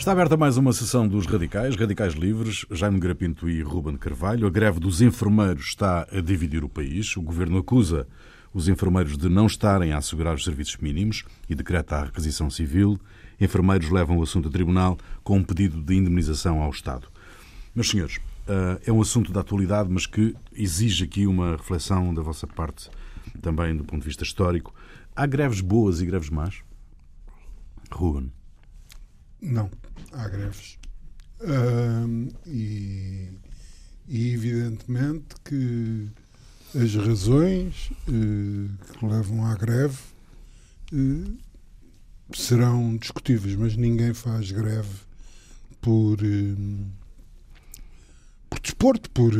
[0.00, 4.46] Está aberta mais uma sessão dos Radicais, Radicais Livres, Jaime Grapinto e Ruben Carvalho.
[4.46, 7.14] A greve dos enfermeiros está a dividir o país.
[7.18, 8.08] O governo acusa
[8.50, 12.98] os enfermeiros de não estarem a assegurar os serviços mínimos e decreta a requisição civil.
[13.38, 17.06] Enfermeiros levam o assunto a tribunal com um pedido de indemnização ao Estado.
[17.74, 22.22] Meus senhores, eh, é um assunto da atualidade, mas que exige aqui uma reflexão da
[22.22, 22.88] vossa parte,
[23.42, 24.74] também do ponto de vista histórico.
[25.14, 26.62] Há greves boas e greves más?
[27.92, 28.32] Ruben.
[29.42, 29.70] Não,
[30.12, 30.78] há greves.
[31.40, 33.30] Uh, e,
[34.06, 36.08] e, evidentemente que
[36.74, 39.98] as razões uh, que levam à greve
[40.92, 41.38] uh,
[42.34, 45.00] serão discutíveis, mas ninguém faz greve
[45.80, 46.18] por,
[48.50, 49.32] por desporto, por,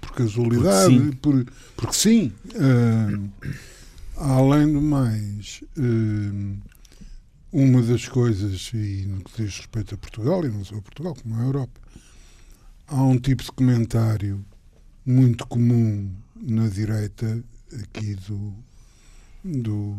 [0.00, 1.12] por casualidade, porque sim.
[1.12, 1.46] Por,
[1.76, 2.32] porque sim.
[4.16, 5.62] além do mais
[7.52, 11.14] uma das coisas, e no que diz respeito a Portugal, e não só a Portugal,
[11.14, 11.80] como a Europa,
[12.86, 14.44] há um tipo de comentário
[15.04, 17.42] muito comum na direita
[17.82, 18.54] aqui do
[19.48, 19.94] do,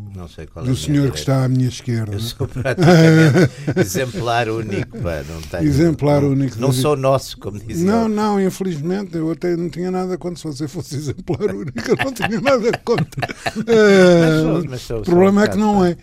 [0.63, 2.13] do é senhor que está à minha esquerda.
[2.13, 4.97] Eu sou praticamente exemplar único.
[4.99, 6.59] Pá, não tenho, exemplar não, único.
[6.59, 7.85] Não sou nosso, como dizia.
[7.85, 10.37] Não, não, infelizmente, eu até não tinha nada contra.
[10.37, 13.29] Se você fosse exemplar único, eu não tinha nada contra.
[13.59, 15.97] Uh, sou, sou, o problema é que não é.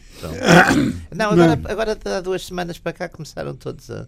[1.14, 4.06] Não, agora, agora há duas semanas para cá começaram todos a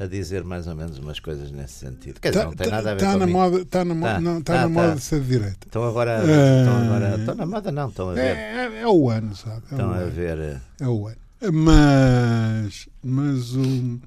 [0.00, 2.20] a dizer mais ou menos umas coisas nesse sentido.
[2.20, 4.20] Quer dizer, tá, não tem tá, nada a ver tá na moda Está na, tá,
[4.20, 5.66] não, tá, tá na moda de ser direita.
[5.66, 7.16] Estão agora, uh, estão agora.
[7.18, 8.20] Estão na moda, não, estão a ver.
[8.20, 9.62] É, é, é o ano, sabe?
[9.70, 10.10] É estão a ano.
[10.10, 10.38] ver.
[10.38, 11.18] Eh, é o ano.
[11.52, 14.00] Mas, mas o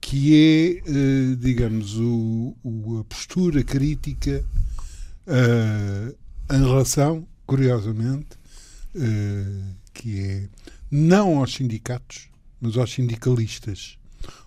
[0.00, 4.44] que é, uh, digamos, o, o, a postura crítica
[5.28, 6.16] uh,
[6.52, 8.36] em relação, curiosamente,
[9.94, 10.48] que é
[10.90, 12.28] não aos sindicatos,
[12.60, 13.97] mas aos sindicalistas.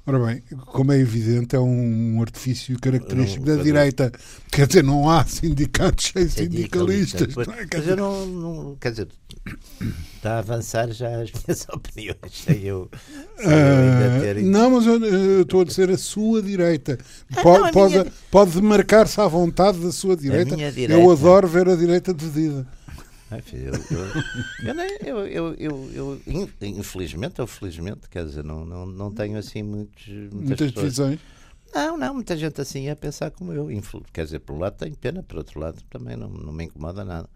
[0.04, 4.12] Ora bem, como é evidente, é um artifício característico não, da direita.
[4.52, 7.32] Quer dizer, não há sindicatos sem sindicalistas.
[7.36, 9.08] Pois, mas eu não, não, Quer dizer,
[10.16, 12.18] está a avançar já as minhas opiniões.
[12.32, 12.90] Sem eu,
[13.38, 16.98] sem uh, eu não, mas eu, eu, estou a dizer a sua direita.
[17.44, 18.08] Pode, ah, pode, minha...
[18.32, 20.56] pode demarcar-se à vontade da sua direita.
[20.56, 20.94] direita.
[20.94, 22.66] Eu adoro ver a direita dividida.
[25.06, 26.22] Eu, eu, eu, eu,
[26.62, 31.20] infelizmente ou felizmente, quer dizer, não, não, não tenho assim muitos, muitas, divisões.
[31.74, 33.70] Não, não, muita gente assim a pensar como eu.
[34.12, 37.04] Quer dizer, por um lado tenho pena, por outro lado também não, não me incomoda
[37.06, 37.30] nada.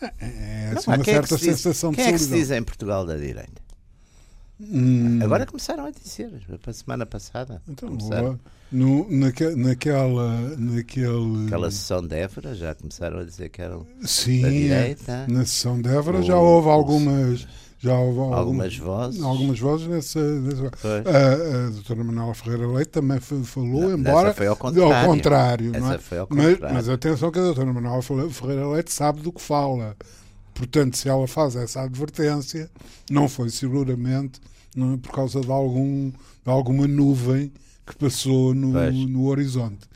[0.00, 2.50] É, é assim, não, uma certa é sensação diz, de Quem é que se diz
[2.50, 3.65] em Portugal da direita?
[4.58, 5.18] Hum.
[5.22, 6.30] Agora começaram a dizer,
[6.66, 7.62] a semana passada.
[7.68, 7.90] Então,
[8.72, 11.46] no, naque, naquela, naquele...
[11.46, 15.26] Aquela sessão de Évora já começaram a dizer que eram Sim, da direita.
[15.28, 17.46] Na sessão de Évora já houve algumas.
[17.78, 19.22] Já houve algumas vozes.
[19.22, 20.18] Algumas vozes nessa.
[20.40, 24.32] nessa a, a doutora Manuela Ferreira Leite também falou, não, embora.
[24.32, 24.96] Foi ao contrário.
[24.96, 25.98] Ao contrário, é?
[25.98, 26.58] foi ao contrário.
[26.62, 29.94] Mas, mas atenção que a doutora Manuela Ferreira Leite sabe do que fala.
[30.56, 32.70] Portanto, se ela faz essa advertência,
[33.10, 34.40] não foi seguramente
[34.76, 37.50] não é por causa de, algum, de alguma nuvem
[37.86, 39.88] que passou no, no horizonte.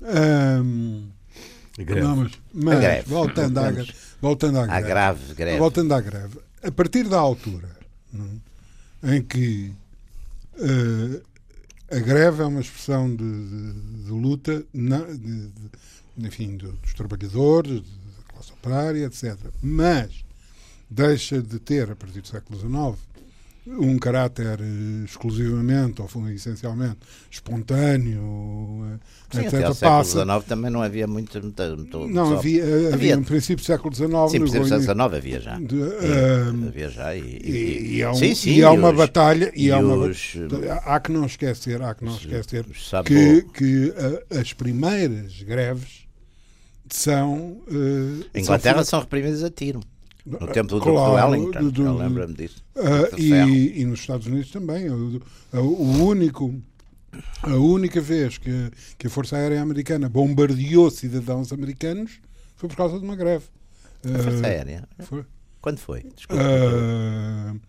[0.00, 1.08] Um,
[2.00, 3.08] não, mas, mas greve.
[3.08, 3.72] Voltando, à,
[4.20, 4.84] voltando à greve.
[4.84, 5.58] A grave, greve.
[5.58, 6.38] Voltando à greve.
[6.62, 7.68] A partir da altura
[9.02, 9.72] é, em que
[10.54, 11.22] uh,
[11.90, 15.50] a greve é uma expressão de, de, de luta na, de,
[16.16, 17.82] enfim, dos trabalhadores,
[18.38, 19.36] classe operária, etc.
[19.60, 20.24] Mas
[20.88, 23.08] deixa de ter, a partir do século XIX,
[23.66, 26.96] um caráter eh, exclusivamente ou essencialmente
[27.30, 28.98] espontâneo,
[29.30, 29.54] Sim, etc.
[29.54, 30.10] Até passa.
[30.10, 31.38] século XIX também não havia muito.
[31.38, 34.08] muito, não, havia, havia, havia no princípio do século XIX.
[34.08, 35.58] Sim, no princípio do século XIX havia já.
[35.58, 38.96] De, uh, havia já e, e, e, é um, sim, sim, e há uma os,
[38.96, 39.52] batalha.
[39.54, 40.34] E, há, uma, os,
[40.86, 42.64] há que não esquecer, há que não esquecer
[43.04, 46.07] que, que uh, as primeiras greves
[46.96, 47.60] são.
[47.68, 49.80] Uh, Inglaterra são, são reprimidas a tiro.
[50.24, 52.62] No tempo do claro, Wellington, do, do, lembro-me disso.
[52.76, 54.90] Uh, e, e, nos Estados Unidos também.
[54.90, 55.22] O,
[55.54, 56.54] o, único,
[57.42, 62.20] a única vez que, que a Força Aérea Americana bombardeou cidadãos americanos
[62.56, 63.46] foi por causa de uma greve.
[64.04, 64.88] A Força uh, Aérea?
[65.00, 65.24] Foi.
[65.62, 66.02] Quando foi?
[66.14, 66.42] Desculpa.
[66.42, 67.60] Uh,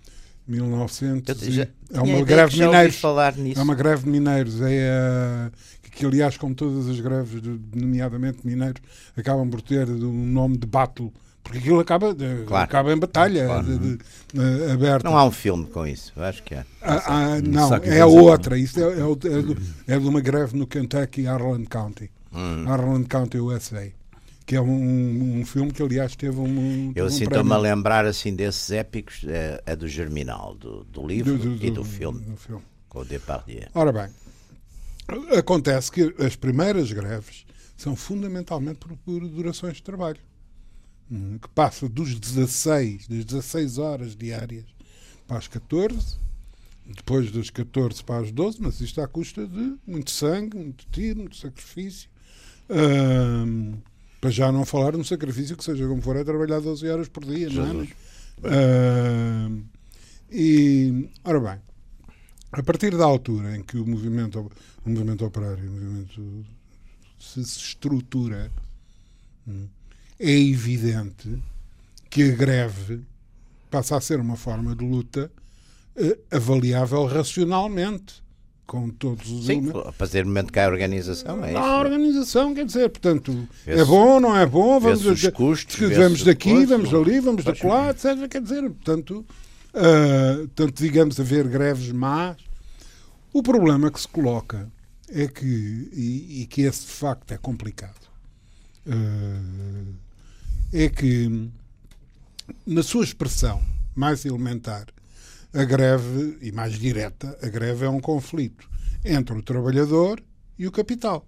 [0.50, 1.40] 1900.
[1.40, 2.96] Já, é uma greve de mineiros.
[2.96, 3.60] Falar nisso.
[3.60, 4.60] É uma greve de mineiros.
[4.62, 5.52] É, uh,
[5.92, 7.42] que, aliás, como todas as greves,
[7.74, 8.82] nomeadamente mineiros,
[9.16, 11.12] acabam por ter um nome de battle
[11.50, 12.16] porque aquilo acaba,
[12.46, 12.64] claro.
[12.64, 13.66] acaba em batalha claro.
[13.66, 13.98] de, de,
[14.34, 15.10] de, aberta.
[15.10, 16.64] Não há um filme com isso, eu acho que é.
[16.80, 18.56] Ah, ah, não, é outra.
[18.56, 19.02] Isso é, é,
[19.92, 22.12] é, é, de uma greve no Kentucky, Harlan County.
[22.32, 22.66] Hum.
[22.68, 23.92] Harlan County, USA.
[24.46, 26.92] Que é um, um filme que, aliás, teve um.
[26.96, 31.36] Eu um sinto-me a lembrar assim desses épicos, é, é do Germinal, do, do livro
[31.36, 32.24] do, do, e do filme.
[32.38, 32.62] filme.
[32.88, 33.68] Com o Depardieu.
[33.74, 34.10] Ora bem,
[35.38, 37.46] acontece que as primeiras greves
[37.78, 40.20] são fundamentalmente por, por durações de trabalho,
[41.10, 44.66] hum, que passa dos 16, das 16 horas diárias
[45.28, 46.18] para as 14,
[46.86, 51.20] depois das 14 para as 12, mas isto à custa de muito sangue, muito tiro,
[51.20, 52.10] muito sacrifício.
[52.70, 53.78] Hum,
[54.20, 57.24] para já não falar num sacrifício que seja como for, é trabalhar 12 horas por
[57.24, 57.88] dia, não é?
[58.44, 59.64] Hum,
[60.32, 61.60] e, ora bem,
[62.52, 64.52] a partir da altura em que o movimento,
[64.86, 66.46] o movimento operário, o movimento
[67.20, 68.52] se, se estrutura,
[69.48, 69.68] hum,
[70.20, 71.38] é evidente
[72.10, 73.02] que a greve
[73.70, 75.32] passa a ser uma forma de luta
[75.96, 78.24] uh, avaliável racionalmente
[78.66, 81.58] com todos os Sim, a fazer momento que há organização, é isso?
[81.58, 86.66] A organização, quer dizer, portanto, é bom, não é bom, vamos, os custos, vamos daqui,
[86.66, 88.28] vamos ali, vamos da lá, etc.
[88.30, 89.26] Quer dizer, portanto,
[89.74, 92.38] uh, tanto digamos haver greves más.
[93.32, 94.72] O problema que se coloca
[95.08, 98.10] é que, e, e que esse de facto é complicado,
[98.88, 99.96] uh,
[100.74, 101.50] é que
[102.66, 103.62] na sua expressão
[103.96, 104.88] mais elementar,
[105.54, 108.70] a greve, e mais direta, a greve é um conflito
[109.04, 110.22] entre o trabalhador
[110.58, 111.28] e o capital.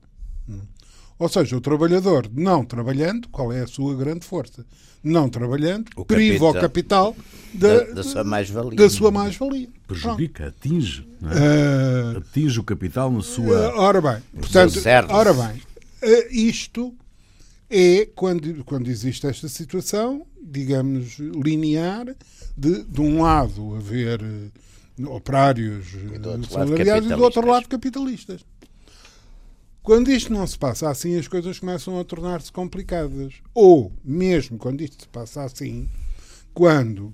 [1.21, 4.65] Ou seja, o trabalhador não trabalhando, qual é a sua grande força?
[5.03, 7.15] Não trabalhando, o priva o capital
[7.53, 8.75] da, da, da sua mais-valia.
[8.75, 9.69] Da sua mais-valia.
[9.85, 11.07] Prejudica, atinge.
[11.21, 12.15] É?
[12.15, 13.69] Uh, atinge o capital na sua.
[13.69, 14.79] Uh, ora bem, portanto,
[15.09, 15.61] ora bem,
[16.01, 16.91] uh, isto
[17.69, 22.15] é quando, quando existe esta situação, digamos, linear,
[22.57, 24.19] de, de um lado haver
[25.05, 25.85] operários
[26.49, 28.41] salariados e do outro lado capitalistas.
[29.83, 33.33] Quando isto não se passa assim, as coisas começam a tornar-se complicadas.
[33.53, 35.89] Ou, mesmo quando isto se passa assim,
[36.53, 37.13] quando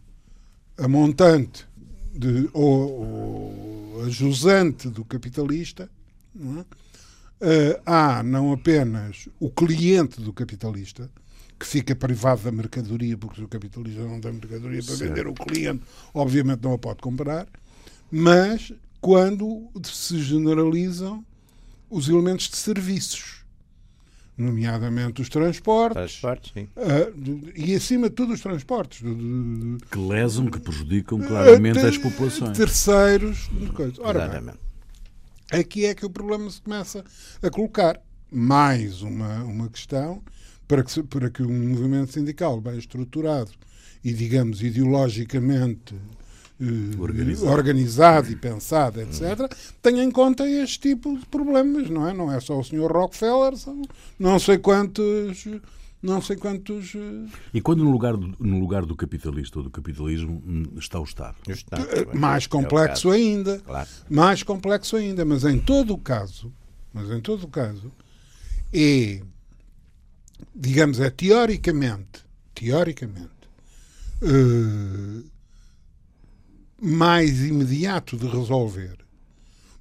[0.77, 1.65] a montante
[2.13, 2.91] de, ou,
[3.93, 5.89] ou a jusante do capitalista
[6.35, 6.61] não é?
[6.61, 11.09] uh, há não apenas o cliente do capitalista,
[11.59, 15.09] que fica privado da mercadoria, porque o capitalista não tem mercadoria para certo.
[15.09, 15.83] vender, o cliente
[16.13, 17.47] obviamente não a pode comprar,
[18.11, 18.71] mas
[19.01, 21.25] quando se generalizam
[21.89, 23.45] os elementos de serviços,
[24.38, 29.01] nomeadamente os transportes, transportes uh, e acima de tudo os transportes.
[29.92, 32.57] que lesam, que prejudicam claramente uh, as populações.
[32.57, 33.94] Terceiros, coisa.
[34.00, 34.54] Ora bem,
[35.51, 37.04] aqui é que o problema se começa
[37.42, 38.01] a colocar.
[38.30, 40.22] Mais uma, uma questão
[40.68, 43.51] para que, para que um movimento sindical bem estruturado
[44.04, 45.95] e, digamos, ideologicamente
[46.59, 47.51] eh, organizado.
[47.51, 48.31] organizado.
[48.31, 49.51] e pensado, etc.,
[49.81, 52.13] tenha em conta este tipo de problemas, não é?
[52.13, 52.92] Não é só o Sr.
[52.92, 53.81] Rockefeller, são
[54.19, 55.48] não sei quantos.
[56.01, 56.94] Não sei quantos.
[56.95, 61.00] Eh, e quando no lugar, do, no lugar do capitalista ou do capitalismo hum, está
[61.00, 61.36] o Estado?
[61.48, 63.60] O Estado eh, mais é complexo é ainda.
[63.60, 63.89] Claro.
[64.10, 65.25] Mais complexo ainda.
[65.25, 66.53] Mas em todo o caso,
[66.94, 67.92] mas em todo o caso,
[68.74, 69.21] é,
[70.56, 73.27] digamos, é teoricamente, teoricamente,
[74.21, 75.24] uh,
[76.81, 78.97] mais imediato de resolver.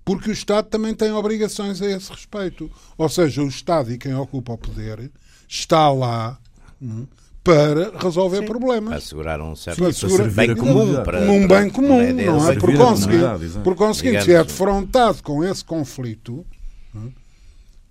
[0.05, 2.71] Porque o Estado também tem obrigações a esse respeito.
[2.97, 5.11] Ou seja, o Estado e quem ocupa o poder
[5.49, 6.39] está lá
[6.81, 7.07] hum,
[7.43, 8.89] para resolver Sim, problemas.
[8.89, 11.03] Para assegurar um certo para assegurar, bem comum.
[11.03, 12.57] Para, um bem comum, não é?
[12.57, 16.47] Por conseguinte, por conseguinte se é defrontado com esse conflito,
[16.95, 17.11] hum,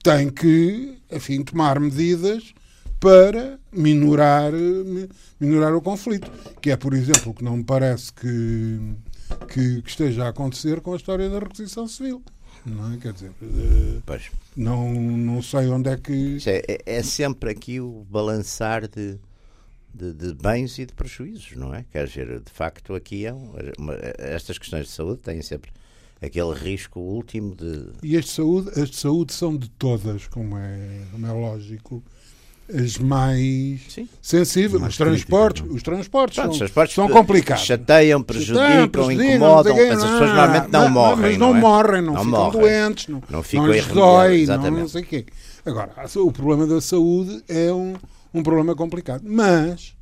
[0.01, 2.53] tem que, enfim, tomar medidas
[2.99, 4.51] para minorar,
[5.39, 6.31] minorar o conflito.
[6.61, 8.79] Que é, por exemplo, o que não me parece que,
[9.47, 12.23] que, que esteja a acontecer com a história da requisição civil.
[12.65, 12.97] Não é?
[12.97, 14.19] Quer dizer, eh,
[14.57, 16.37] não, não sei onde é que.
[16.47, 19.19] É, é, é sempre aqui o balançar de,
[19.93, 21.85] de, de, bens e de prejuízos, não é?
[21.91, 25.71] Quer dizer, de facto, aqui é uma, estas questões de saúde têm sempre
[26.19, 27.89] aquele risco último de.
[28.01, 32.03] E as de saúde, as de saúde são de todas, como é, como é lógico
[32.73, 34.09] as mais Sim.
[34.21, 34.81] sensíveis.
[34.81, 37.63] Mais os, transportes, os transportes, Pronto, são, transportes são complicados.
[37.63, 41.21] Chateiam, prejudicam, prejudicam incomodam, mas as pessoas normalmente não, não morrem.
[41.21, 41.59] Mas não, não é?
[41.59, 42.61] morrem, não, não ficam morrem.
[42.61, 45.25] doentes, não, não, ficam não lhes dói, não, não sei o quê.
[45.65, 47.95] Agora, o problema da saúde é um,
[48.33, 49.23] um problema complicado.
[49.25, 49.95] Mas,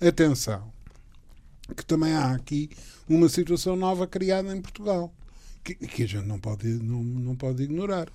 [0.00, 0.70] atenção,
[1.76, 2.70] que também há aqui
[3.08, 5.12] uma situação nova criada em Portugal,
[5.64, 8.08] que, que a gente não pode, não, não pode ignorar,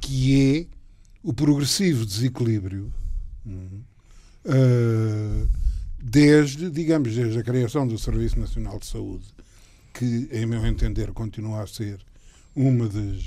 [0.00, 0.76] que é
[1.22, 2.92] o progressivo desequilíbrio
[3.46, 5.48] Uh,
[5.98, 9.26] desde, digamos, desde a criação do Serviço Nacional de Saúde,
[9.92, 11.98] que, em meu entender, continua a ser
[12.54, 13.22] uma das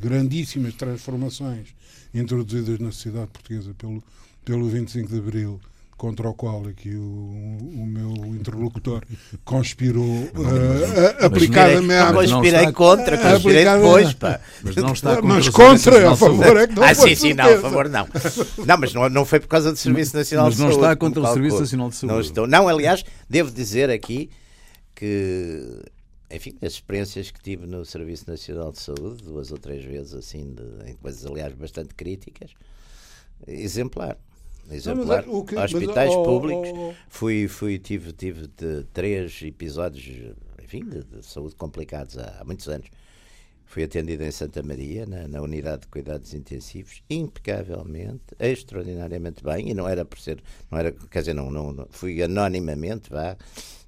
[0.00, 1.68] grandíssimas transformações
[2.12, 4.02] introduzidas na sociedade portuguesa pelo,
[4.44, 5.60] pelo 25 de Abril,
[6.00, 9.02] contra o qual aqui o, o meu interlocutor
[9.44, 14.40] conspirou uh, aplicadamente à conspirei contra, conspirei depois, pá.
[14.62, 17.44] Mas não está contra, mas contra a favor é que não Ah, sim, sim, não,
[17.44, 18.08] a favor não.
[18.64, 20.74] Não, mas não, não foi por causa do Serviço Nacional mas de Saúde.
[20.74, 22.14] Mas não está contra o Serviço Nacional de Saúde.
[22.14, 22.46] Não, estou.
[22.46, 24.30] não, aliás, devo dizer aqui
[24.94, 25.82] que
[26.30, 30.54] enfim, as experiências que tive no Serviço Nacional de Saúde, duas ou três vezes, assim,
[30.54, 32.52] de, em coisas, aliás, bastante críticas,
[33.46, 34.16] exemplar.
[34.70, 35.26] Exemplar.
[35.26, 36.94] Não, que, Hospitais mas, oh, públicos, oh, oh.
[37.08, 42.68] Fui, fui, tive, tive de três episódios, enfim, de, de saúde complicados há, há, muitos
[42.68, 42.88] anos.
[43.64, 49.74] Fui atendido em Santa Maria, na, na, unidade de cuidados intensivos, impecavelmente, extraordinariamente bem, e
[49.74, 53.36] não era por ser, não era, quer dizer, não, não, não fui anonimamente, vá,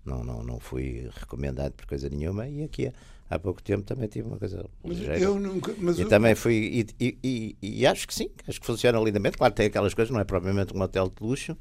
[0.04, 2.92] não, não, não fui recomendado por coisa nenhuma, e aqui
[3.32, 5.18] há pouco tempo também tive uma coisa ligeira.
[5.18, 6.08] Eu nunca, mas e eu...
[6.08, 9.38] também fui, e, e, e, e, acho que sim, acho que funciona lindamente.
[9.38, 11.56] Claro, tem aquelas coisas, não é propriamente um hotel de luxo.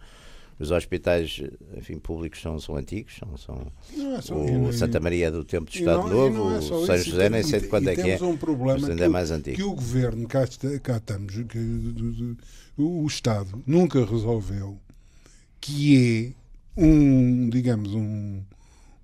[0.59, 1.41] Os hospitais,
[1.75, 3.71] enfim, públicos são, são antigos, são, são
[4.15, 6.97] é só, o Santa Maria é do tempo do Estado não, Novo, é o São
[6.97, 8.23] José, nem sei de quando é que é.
[8.23, 9.55] um problema ainda é mais antigo.
[9.55, 10.45] que o governo, cá,
[10.83, 12.37] cá estamos, que, do, do,
[12.77, 14.77] o Estado nunca resolveu,
[15.59, 16.41] que é
[16.79, 18.43] um, digamos, um,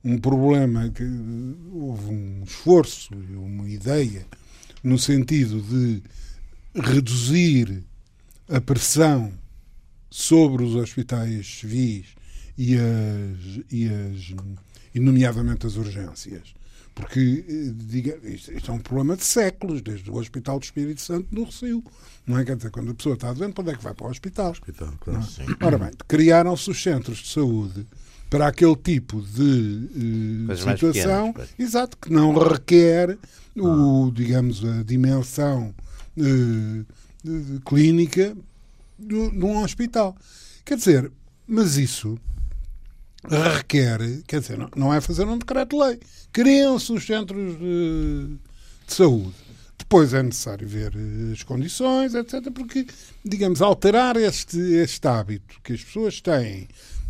[0.03, 1.03] um problema que
[1.71, 4.25] houve um esforço e uma ideia
[4.83, 6.01] no sentido de
[6.73, 7.83] reduzir
[8.49, 9.33] a pressão
[10.09, 12.07] sobre os hospitais civis
[12.57, 14.33] e, as, e, as,
[14.93, 16.55] e nomeadamente as urgências.
[16.95, 17.43] Porque
[17.75, 21.43] diga, isto, isto, é um problema de séculos, desde o Hospital do Espírito Santo no
[21.43, 21.83] Recio.
[22.25, 22.43] Não é?
[22.43, 23.93] Quer dizer, quando a pessoa está doente, para onde é que vai?
[23.93, 24.51] Para o hospital.
[24.51, 25.19] hospital claro.
[25.21, 25.65] É?
[25.65, 27.85] Ora bem, criaram-se os centros de saúde
[28.29, 33.17] para aquele tipo de uh, situação, pequenas, exato, que não requer
[33.55, 34.11] o, ah.
[34.13, 35.73] digamos, a dimensão
[36.17, 38.35] uh, clínica
[38.99, 40.15] de um hospital.
[40.65, 41.11] Quer dizer,
[41.47, 42.17] mas isso
[43.29, 45.99] requer, quer dizer, não, não é fazer um decreto-lei.
[46.31, 48.37] Criam-se os centros de,
[48.87, 49.33] de saúde.
[49.77, 52.51] Depois é necessário ver eh, as condições, etc.
[52.53, 52.85] Porque,
[53.23, 56.67] digamos, alterar este, este hábito que as pessoas têm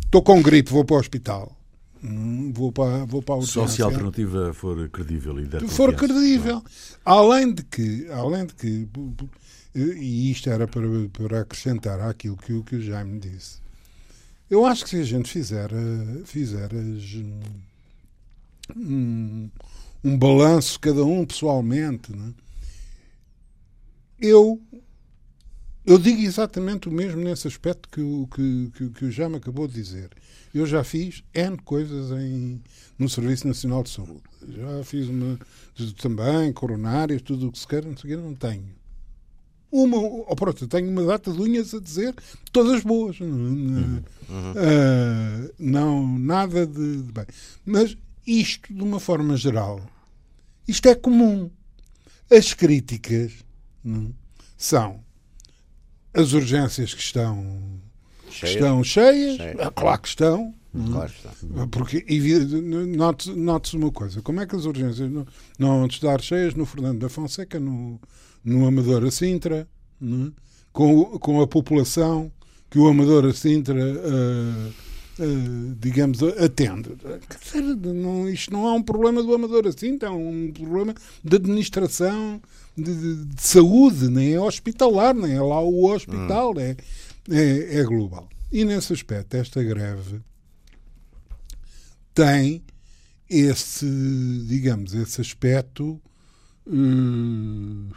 [0.08, 1.54] Estou com gripe, vou para o hospital.
[2.02, 5.94] Hum, vou para, vou para a Só se a alternativa for credível e der For
[5.94, 6.64] credível.
[7.04, 8.88] Além de que, além de que,
[9.74, 13.58] e isto era para, para acrescentar àquilo que, que o Jaime disse,
[14.48, 17.14] eu acho que se a gente fizer, eh, fizer as,
[18.74, 19.50] um,
[20.02, 22.32] um balanço, cada um pessoalmente, né?
[24.18, 24.58] eu
[25.88, 29.66] eu digo exatamente o mesmo nesse aspecto que o, que, que, que o Jama acabou
[29.66, 30.10] de dizer.
[30.54, 32.62] Eu já fiz N coisas em,
[32.98, 34.20] no Serviço Nacional de Saúde.
[34.48, 35.38] Já fiz uma,
[35.96, 38.68] também, coronárias, tudo o que se quer, não sei não tenho.
[39.72, 42.14] Uma, ou pronto, tenho uma data de unhas a dizer,
[42.52, 43.18] todas boas.
[43.20, 44.02] Uhum.
[44.28, 47.26] Uh, não, nada de, de bem.
[47.64, 49.80] Mas isto, de uma forma geral,
[50.66, 51.50] isto é comum.
[52.30, 53.32] As críticas
[53.82, 54.12] não,
[54.54, 55.07] são
[56.18, 57.80] as urgências que estão,
[58.28, 59.70] que estão cheias, Cheia.
[59.70, 60.54] claro que estão.
[60.90, 61.68] Claro estão.
[61.68, 62.04] Porque
[63.36, 65.26] note-se uma coisa: como é que as urgências não,
[65.58, 68.00] não vão estar cheias no Fernando da Fonseca, no,
[68.44, 69.68] no Amador Sintra,
[70.02, 70.30] é?
[70.72, 72.32] com, com a população
[72.68, 73.80] que o Amador Sintra.
[73.80, 74.88] Uh,
[75.20, 76.90] Uh, digamos, atende.
[77.92, 80.94] Não, isto não é um problema do amador assim, é um problema
[81.24, 82.40] de administração,
[82.82, 86.60] de, de, saúde, nem é hospitalar, nem é lá o hospital, hum.
[86.60, 86.76] é,
[87.30, 88.28] é, é, global.
[88.50, 90.20] E nesse aspecto, esta greve
[92.14, 92.62] tem
[93.28, 93.86] esse,
[94.46, 96.00] digamos, esse aspecto
[96.66, 97.94] uh,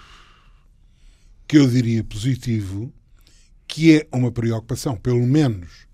[1.48, 2.92] que eu diria positivo,
[3.68, 5.88] que é uma preocupação, pelo menos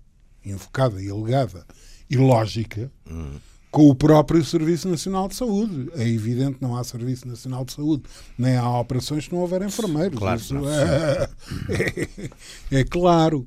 [0.44, 1.66] invocada e alegada
[2.10, 3.38] e lógica, hum
[3.78, 5.88] com o próprio Serviço Nacional de Saúde.
[5.94, 8.02] É evidente que não há Serviço Nacional de Saúde,
[8.36, 10.18] nem há operações se não houver enfermeiros.
[10.18, 11.30] Claro, Isso é,
[12.72, 13.46] é, é, claro.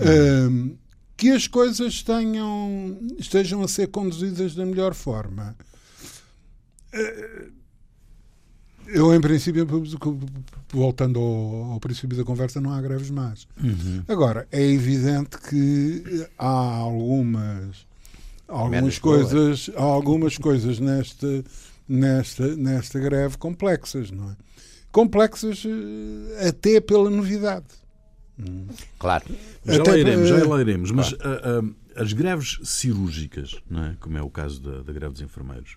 [0.00, 0.76] Um,
[1.16, 5.56] que as coisas tenham, estejam a ser conduzidas da melhor forma.
[6.92, 7.48] Eh,
[8.86, 9.66] eu, em princípio,
[10.72, 13.48] voltando ao, ao, princípio da conversa, não há greves más.
[13.60, 14.04] Uhum.
[14.06, 17.90] Agora, é evidente que há algumas
[18.52, 21.44] algumas coisas, algumas coisas nesta,
[21.88, 24.36] nesta, nesta greve complexas, não é?
[24.90, 27.66] Complexas eh, até pela novidade.
[28.98, 29.24] Claro.
[29.64, 30.90] Já até lá iremos, já lá iremos.
[30.90, 31.62] Mas claro.
[31.62, 33.96] uh, uh, as greves cirúrgicas, não é?
[34.00, 35.76] como é o caso da, da greve dos enfermeiros,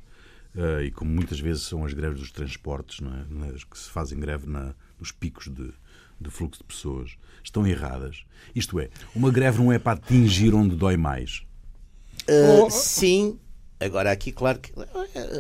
[0.55, 3.53] uh, e como muitas vezes são as greves dos transportes, não é?
[3.69, 5.71] que se fazem greve na, nos picos de,
[6.19, 8.23] de fluxo de pessoas estão erradas?
[8.53, 11.45] Isto é, uma greve não é para atingir onde dói mais?
[12.27, 13.39] Uh, sim,
[13.79, 14.71] agora aqui, claro que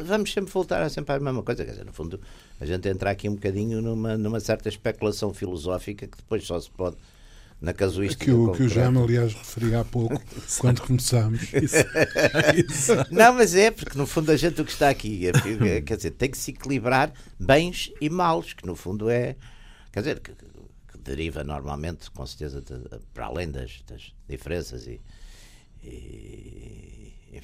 [0.03, 1.65] vamos sempre voltar a sempre à mesma coisa.
[1.65, 2.19] Quer dizer, no fundo,
[2.59, 6.69] a gente entra aqui um bocadinho numa, numa certa especulação filosófica que depois só se
[6.69, 6.97] pode
[7.61, 8.25] na casuística.
[8.25, 10.21] Que o, que o Jam, aliás, referia há pouco,
[10.59, 11.41] quando começámos.
[13.11, 16.11] Não, mas é, porque no fundo a gente o que está aqui, é, quer dizer,
[16.11, 19.35] tem que se equilibrar bens e males, que no fundo é,
[19.91, 22.75] quer dizer, que, que deriva normalmente, com certeza, de,
[23.13, 25.01] para além das, das diferenças e,
[25.83, 26.54] e,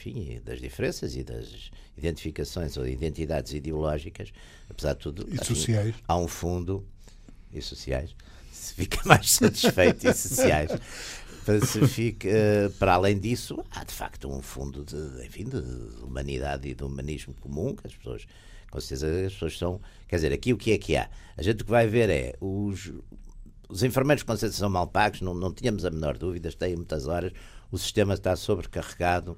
[0.07, 4.31] enfim, das diferenças e das identificações ou identidades ideológicas,
[4.69, 5.95] apesar de tudo, e sociais.
[6.07, 6.85] há um fundo
[7.53, 8.15] e sociais
[8.61, 10.71] se fica mais satisfeito e sociais.
[11.67, 12.29] Se fica,
[12.77, 15.57] para além disso, há de facto um fundo de, enfim, de
[16.03, 18.27] humanidade e de humanismo comum que as pessoas,
[18.69, 19.81] com certeza, as pessoas são.
[20.07, 21.09] Quer dizer, aqui o que é que há?
[21.35, 22.91] A gente o que vai ver é os,
[23.67, 27.07] os enfermeiros com certeza são mal pagos, não, não tínhamos a menor dúvida, têm muitas
[27.07, 27.33] horas,
[27.71, 29.35] o sistema está sobrecarregado.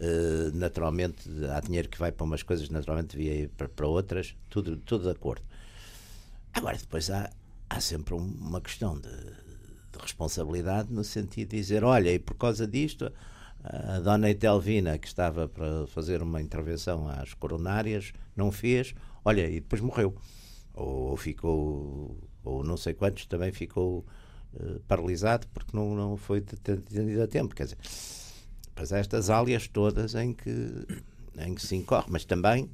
[0.00, 4.34] Uh, naturalmente há dinheiro que vai para umas coisas, naturalmente devia ir para, para outras,
[4.48, 5.42] tudo, tudo de acordo.
[6.54, 7.30] Agora, depois há,
[7.68, 12.66] há sempre uma questão de, de, responsabilidade no sentido de dizer, olha, e por causa
[12.66, 13.12] disto,
[13.62, 19.60] a dona Etelvina, que estava para fazer uma intervenção às coronárias, não fez, olha, e
[19.60, 20.16] depois morreu.
[20.74, 24.06] Ou, ou ficou, ou não sei quantos também ficou
[24.54, 27.54] uh, paralisado porque não, não foi atendido a tempo.
[27.54, 27.78] Quer dizer,
[28.76, 30.86] mas estas áreas todas em que,
[31.38, 32.70] em que se incorre, mas também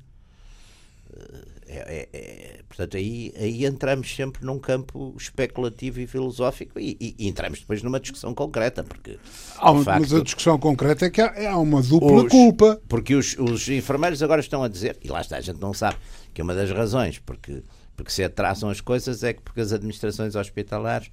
[1.68, 7.16] é, é, é, portanto, aí, aí entramos sempre num campo especulativo e filosófico e, e,
[7.18, 8.84] e entramos depois numa discussão concreta.
[8.84, 9.18] Porque,
[9.60, 12.80] uma, facto, mas a discussão concreta é que há, há uma dupla os, culpa.
[12.88, 15.96] Porque os, os enfermeiros agora estão a dizer, e lá está, a gente não sabe,
[16.32, 17.64] que é uma das razões porque,
[17.96, 21.10] porque se atrasam as coisas é que porque as administrações hospitalares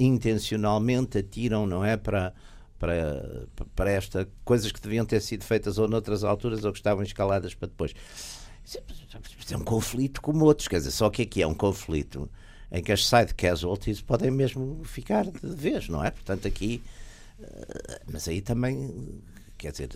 [0.00, 2.32] intencionalmente atiram, não é, para
[2.82, 3.46] para,
[3.76, 7.54] para esta coisas que deviam ter sido feitas ou noutras alturas ou que estavam escaladas
[7.54, 7.94] para depois.
[9.48, 12.28] É um conflito como outros, quer dizer, só que aqui é um conflito
[12.72, 16.10] em que as side casualties podem mesmo ficar de vez, não é?
[16.10, 16.82] Portanto, aqui.
[17.40, 19.22] Eh, mas aí também.
[19.56, 19.90] Quer dizer,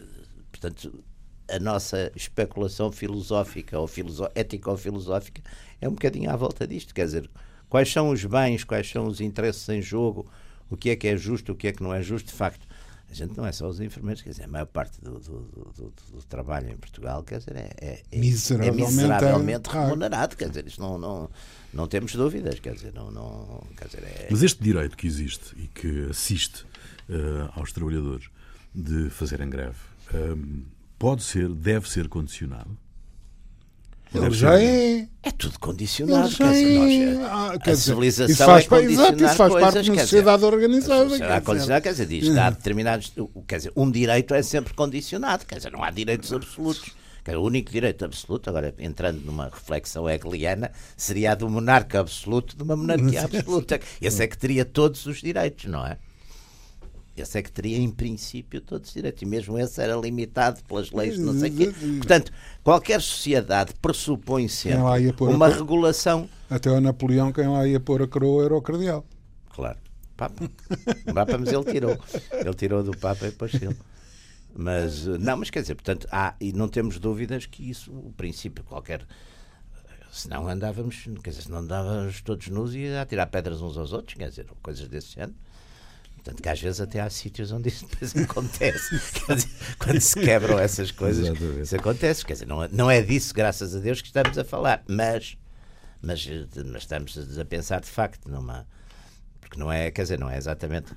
[0.52, 1.02] portanto,
[1.50, 5.42] a nossa especulação filosófica ou filoso, ética ou filosófica
[5.80, 6.94] é um bocadinho à volta disto.
[6.94, 7.28] Quer dizer,
[7.68, 10.30] quais são os bens, quais são os interesses em jogo,
[10.70, 12.65] o que é que é justo, o que é que não é justo, de facto
[13.10, 15.40] a gente não é só os enfermeiros, quer dizer, a maior parte do, do,
[15.76, 20.48] do, do trabalho em Portugal, quer dizer, é, é, é miseravelmente, é miseravelmente remunerado, quer
[20.48, 21.30] dizer, isto não, não,
[21.72, 24.28] não temos dúvidas, quer dizer, não, não quer dizer, é...
[24.30, 26.64] Mas este direito que existe e que assiste
[27.08, 28.28] uh, aos trabalhadores
[28.74, 29.78] de fazerem greve,
[30.12, 30.64] uh,
[30.98, 32.76] pode ser, deve ser condicionado?
[34.14, 35.08] Ele já é.
[35.22, 36.34] É tudo condicionado.
[36.36, 39.52] Quer dizer, nós, é- ah, a dizer, civilização isso faz, é condicionar exato, isso faz
[39.52, 41.18] coisas, parte de uma sociedade dizer, organizada.
[41.18, 43.12] Quer condicionar, quer dizer, diz, há determinados.
[43.48, 46.92] Quer dizer, um direito é sempre condicionado, quer dizer, não há direitos absolutos.
[47.28, 52.62] o único direito absoluto, agora entrando numa reflexão hegeliana, seria a do monarca absoluto de
[52.62, 53.80] uma monarquia absoluta.
[54.00, 55.98] Esse é que teria todos os direitos, não é?
[57.16, 59.22] Esse é que teria, em princípio, todos os direitos.
[59.22, 61.74] E mesmo esse era limitado pelas leis, não sei o quê.
[61.98, 62.30] Portanto,
[62.62, 66.28] qualquer sociedade pressupõe sempre uma regulação.
[66.50, 69.04] Até o Napoleão, quem lá ia pôr a coroa era o cardeal.
[69.48, 69.78] Claro.
[70.16, 70.50] Papa.
[71.12, 71.98] Papa, mas ele tirou.
[72.32, 73.76] Ele tirou do Papa e depois ele.
[74.54, 78.64] Mas, não, mas quer dizer, portanto, há, e não temos dúvidas que isso, o princípio,
[78.64, 79.06] qualquer.
[80.10, 84.16] Senão andávamos, quer dizer, não andávamos todos nus e a tirar pedras uns aos outros,
[84.16, 85.34] quer dizer, coisas desse género.
[86.26, 88.98] Portanto, que às vezes até há sítios onde isso depois acontece.
[89.28, 91.60] dizer, quando se quebram essas coisas, Exatamente.
[91.60, 92.26] isso acontece.
[92.26, 94.82] Quer dizer, não, é, não é disso, graças a Deus, que estamos a falar.
[94.88, 95.38] Mas,
[96.02, 96.28] mas,
[96.66, 98.66] mas estamos a pensar de facto numa.
[99.40, 100.92] Porque não é, quer dizer, não é exatamente.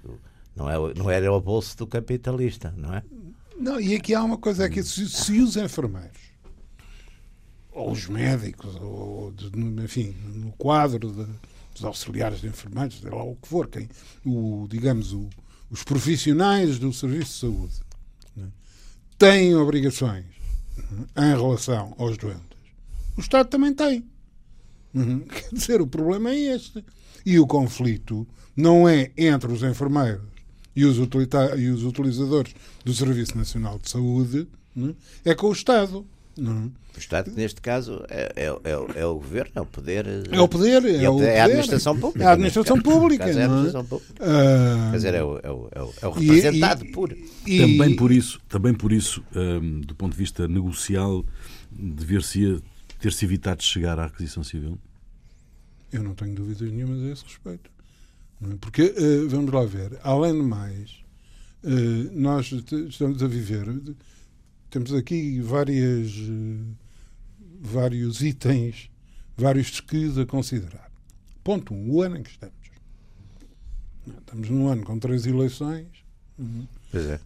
[0.56, 3.04] Não, é, não era o bolso do capitalista, não é?
[3.56, 6.30] Não, e aqui há uma coisa: é que se, se os enfermeiros
[7.72, 9.32] ou os médicos, ou,
[9.84, 11.28] enfim, no quadro de,
[11.80, 13.88] os auxiliares de enfermeiros, sei lá o que for, quem,
[14.26, 15.30] o, digamos, o,
[15.70, 17.74] os profissionais do Serviço de Saúde
[18.36, 18.48] né,
[19.18, 20.26] têm obrigações
[20.78, 22.44] né, em relação aos doentes.
[23.18, 24.06] O Estado também tem.
[24.94, 25.20] Uhum.
[25.28, 26.84] Quer dizer, o problema é este.
[27.26, 30.24] E o conflito não é entre os enfermeiros
[30.76, 30.98] e os,
[31.58, 34.94] e os utilizadores do Serviço Nacional de Saúde, né,
[35.26, 36.06] é com o Estado.
[36.40, 36.72] Não.
[36.96, 40.06] O Estado, neste caso, é, é, é, é, o governo, é o poder.
[40.32, 42.24] É o poder, é, é, o é a administração pública.
[42.24, 43.26] É a administração pública.
[43.26, 44.14] Caso, é a administração pública.
[44.24, 45.70] Uh, Quer dizer, é o, é o,
[46.02, 47.18] é o representado e, puro.
[47.46, 51.24] E, também por isso, também por isso um, do ponto de vista negocial,
[51.72, 52.62] dever-se
[53.00, 54.78] ter-se evitado chegar à aquisição civil?
[55.92, 57.72] Eu não tenho dúvidas nenhumas a esse respeito.
[58.62, 60.92] Porque, uh, vamos lá ver, além de mais,
[61.64, 63.68] uh, nós estamos a viver,
[64.70, 66.76] temos aqui várias, uh,
[67.62, 68.90] vários itens,
[69.38, 70.90] vários desquios a considerar.
[71.44, 72.56] Ponto 1, um, o ano em que estamos.
[74.08, 75.88] Estamos num ano com três eleições.
[76.92, 77.20] Pois é.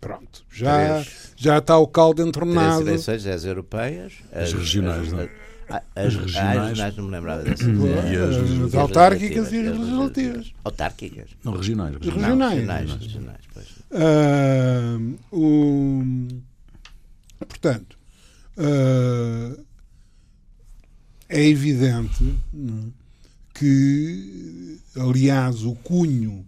[0.00, 1.04] pronto, já,
[1.36, 2.84] já está o caldo entornado.
[2.84, 5.39] Três eleições, as europeias, as, as regionais, as, não é?
[5.70, 7.66] As, as, regionais, as, não me lembrava dessas.
[7.66, 10.52] E as, as, autárquicas e as legislativas.
[10.64, 11.30] Autárquicas.
[11.44, 11.96] Não, regionais.
[11.96, 12.54] Regionais.
[12.54, 13.50] regionais, regionais
[13.90, 16.02] uh, o,
[17.46, 17.98] portanto,
[18.56, 19.64] uh,
[21.28, 22.36] é evidente
[23.54, 26.46] que, aliás, o cunho,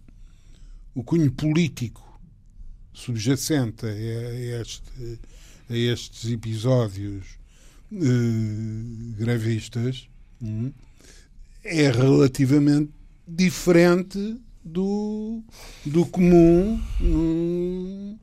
[0.95, 2.03] o cunho político
[2.93, 5.21] subjacente a, este,
[5.69, 7.42] a estes episódios
[7.93, 10.09] uh, gravistas
[10.41, 10.73] hum,
[11.63, 12.91] é relativamente
[13.27, 15.43] diferente do,
[15.85, 16.81] do comum.
[17.01, 18.17] Hum,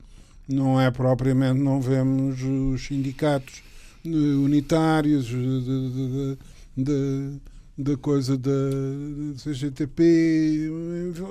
[0.47, 3.61] não é propriamente, não vemos os sindicatos
[4.05, 5.27] uh, unitários
[7.77, 8.49] da coisa da
[9.37, 10.69] CGTP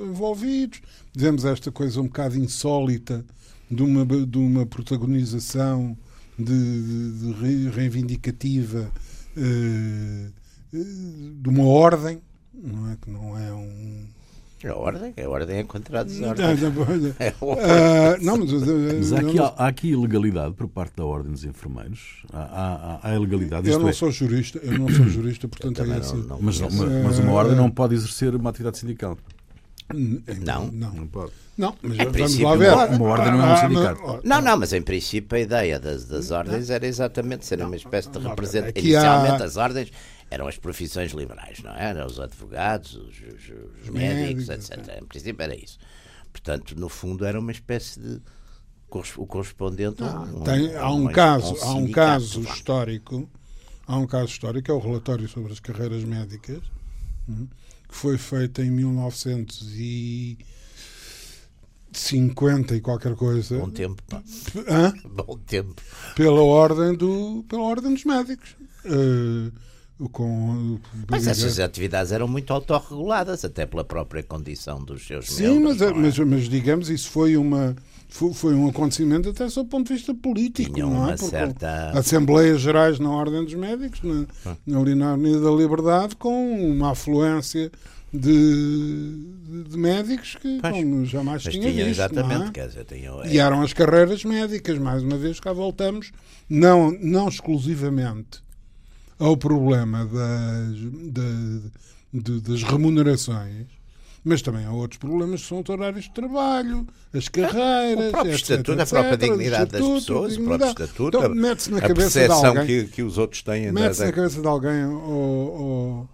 [0.09, 0.81] envolvidos.
[1.15, 3.25] Vemos esta coisa um bocado insólita
[3.71, 5.97] de uma, de uma protagonização
[6.39, 8.91] de, de reivindicativa
[9.37, 10.33] uh,
[10.73, 12.21] de uma ordem,
[12.55, 12.97] não é?
[12.97, 14.07] Que não é um.
[14.65, 16.45] A ordem, a ordem é contra a desordem.
[17.21, 21.31] é uh, não, mas, mas há, aqui, há, há, aqui ilegalidade por parte da Ordem
[21.31, 22.25] dos Enfermeiros.
[22.33, 23.69] Há, há, há ilegalidade.
[23.69, 23.93] Eu não é...
[23.93, 26.17] sou jurista, eu não sou jurista, portanto é assim.
[26.17, 29.17] Não, não mas, uma, mas uma ordem não pode exercer uma atividade sindical.
[29.93, 30.71] Não.
[30.71, 30.93] Não.
[30.93, 31.33] Não pode.
[31.57, 32.73] Não, mas vamos lá ver.
[32.73, 34.21] Uma ordem não é um ah, sindicato.
[34.23, 38.11] Não, não, mas em princípio a ideia das, das ordens era exatamente ser uma espécie
[38.11, 38.83] de representação.
[38.83, 39.93] Inicialmente as ordens
[40.31, 41.87] eram as profissões liberais, não é?
[41.87, 45.01] eram os advogados, os, os, os médicos, etc.
[45.01, 45.79] Em princípio era isso.
[46.31, 48.21] Portanto, no fundo era uma espécie de
[49.17, 53.29] o correspondente a um, tem, há um, caso um há um caso histórico
[53.87, 56.63] há um caso histórico é o relatório sobre as carreiras médicas
[57.29, 57.47] hum,
[57.89, 59.67] que foi feito em 1900
[61.93, 63.59] 50 e qualquer coisa.
[63.59, 64.23] Bom tempo, pá.
[64.69, 64.93] Hã?
[65.05, 65.83] Bom tempo.
[66.15, 68.57] Pela ordem, do, pela ordem dos médicos.
[68.85, 69.51] Uh,
[70.11, 70.79] com,
[71.11, 75.79] mas essas atividades eram muito autorreguladas, até pela própria condição dos seus Sim, membros.
[75.79, 75.93] Sim, mas, é?
[75.93, 77.75] mas, mas, digamos, isso foi uma.
[78.09, 81.17] Foi, foi um acontecimento até sob o ponto de vista político, Tinha não é?
[81.17, 81.91] Porque certa...
[81.91, 84.57] Assembleias Gerais na Ordem dos Médicos, na, ah.
[84.81, 87.71] ali na Avenida da Liberdade, com uma afluência
[88.13, 89.13] de,
[89.69, 92.01] de médicos que pois, como jamais tinha, tinha visto.
[92.01, 92.53] Exatamente, é?
[92.53, 93.35] quer dizer, tinha, é...
[93.35, 96.11] E eram as carreiras médicas, mais uma vez cá voltamos,
[96.49, 98.43] não, não exclusivamente
[99.19, 101.73] ao problema das,
[102.13, 103.67] das, das remunerações,
[104.29, 108.35] mas também há outros problemas que são os horários de trabalho, as carreiras, o próprio
[108.35, 110.63] etc, estatuto, etc, a própria dignidade das pessoas, dignidade.
[110.63, 113.43] o próprio estatuto, então, mete-se na a cabeça percepção de alguém, que, que os outros
[113.43, 113.73] têm.
[113.73, 116.07] Mete-se na cabeça de alguém, oh,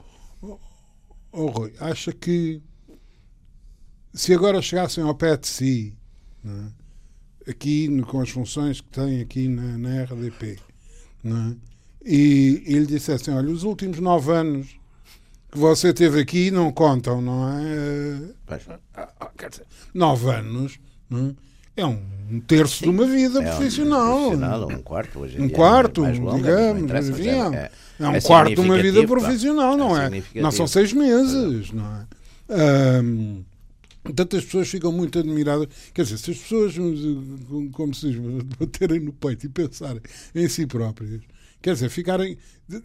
[0.43, 0.59] oh,
[1.33, 2.63] oh, Rui, acha que
[4.13, 5.93] se agora chegassem ao pé de si,
[6.47, 7.51] é?
[7.51, 10.57] aqui com as funções que tem aqui na, na RDP,
[11.25, 11.31] é?
[12.05, 14.84] e, e lhe dissessem: olha, os últimos nove anos
[15.55, 18.59] que você teve aqui não contam, não é?
[19.39, 19.65] Quer dizer,
[19.95, 20.81] nove anos
[21.77, 21.83] é?
[21.83, 22.85] é um terço Sim.
[22.85, 24.17] de uma vida é profissional.
[24.17, 24.69] Um, profissional.
[24.69, 29.77] Um quarto, hoje Um quarto, digamos, enfim, é, é, um quarto de uma vida profissional,
[29.77, 30.11] não é?
[30.35, 33.01] Não são seis meses, não é?
[33.01, 33.45] Um,
[34.03, 35.67] Portanto, as pessoas ficam muito admiradas.
[35.95, 36.75] Quer dizer, se as pessoas,
[37.73, 38.21] como se diz,
[38.61, 40.03] baterem no peito e pensarem
[40.35, 41.23] em si próprias,
[41.65, 42.37] quer dizer, ficarem,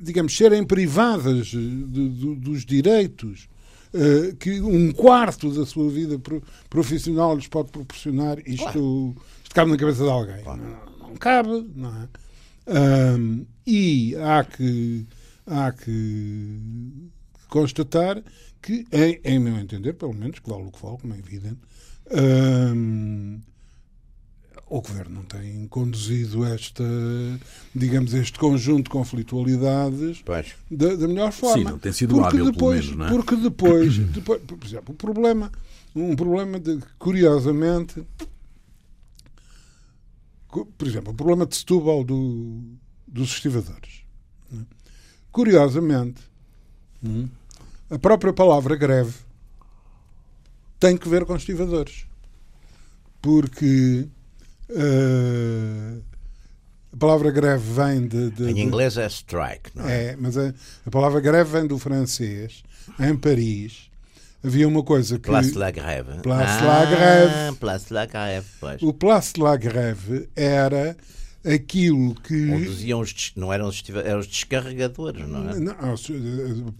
[0.01, 3.49] digamos, serem privadas de, de, dos direitos
[3.93, 6.17] uh, que um quarto da sua vida
[6.69, 9.15] profissional lhes pode proporcionar, isto, claro.
[9.43, 10.41] isto cabe na cabeça de alguém.
[10.43, 10.61] Claro.
[10.61, 12.07] Não, não, cabe, não é?
[13.17, 15.05] Um, e há que,
[15.45, 16.57] há que
[17.49, 18.23] constatar
[18.61, 21.59] que, em, em meu entender, pelo menos, que vale o que vale, como é evidente,
[22.73, 23.41] um,
[24.69, 26.83] o governo não tem conduzido esta,
[27.73, 30.23] digamos, este conjunto de conflitualidades
[30.69, 31.57] da, da, melhor forma.
[31.57, 33.09] Sim, não tem sido porque hábil, depois, menos, não é?
[33.09, 35.51] Porque depois, depois, por exemplo, o problema,
[35.95, 38.05] um problema de, curiosamente,
[40.47, 42.61] por exemplo, o problema de Setúbal do,
[43.07, 44.03] dos estivadores.
[44.53, 44.57] É?
[45.31, 46.21] Curiosamente,
[47.03, 47.27] hum,
[47.89, 49.15] a própria palavra greve
[50.79, 52.05] tem que ver com estivadores.
[53.21, 54.07] Porque
[54.69, 56.03] uh,
[56.91, 60.05] a palavra greve vem de, de, Em inglês é strike, não é?
[60.05, 60.53] É, mas a,
[60.85, 62.63] a, palavra greve vem do francês,
[62.99, 63.89] em Paris.
[64.43, 65.27] havia uma coisa que.
[65.27, 66.21] Place de la Grève.
[66.21, 67.55] Place de ah, la Grève.
[67.57, 68.81] Place de la Grève, pois.
[68.81, 70.97] O Place de la Grève era
[71.45, 72.49] aquilo que.
[72.51, 75.59] Onde iam os não eram os, estiva- eram os descarregadores, não é?
[75.59, 75.75] Não,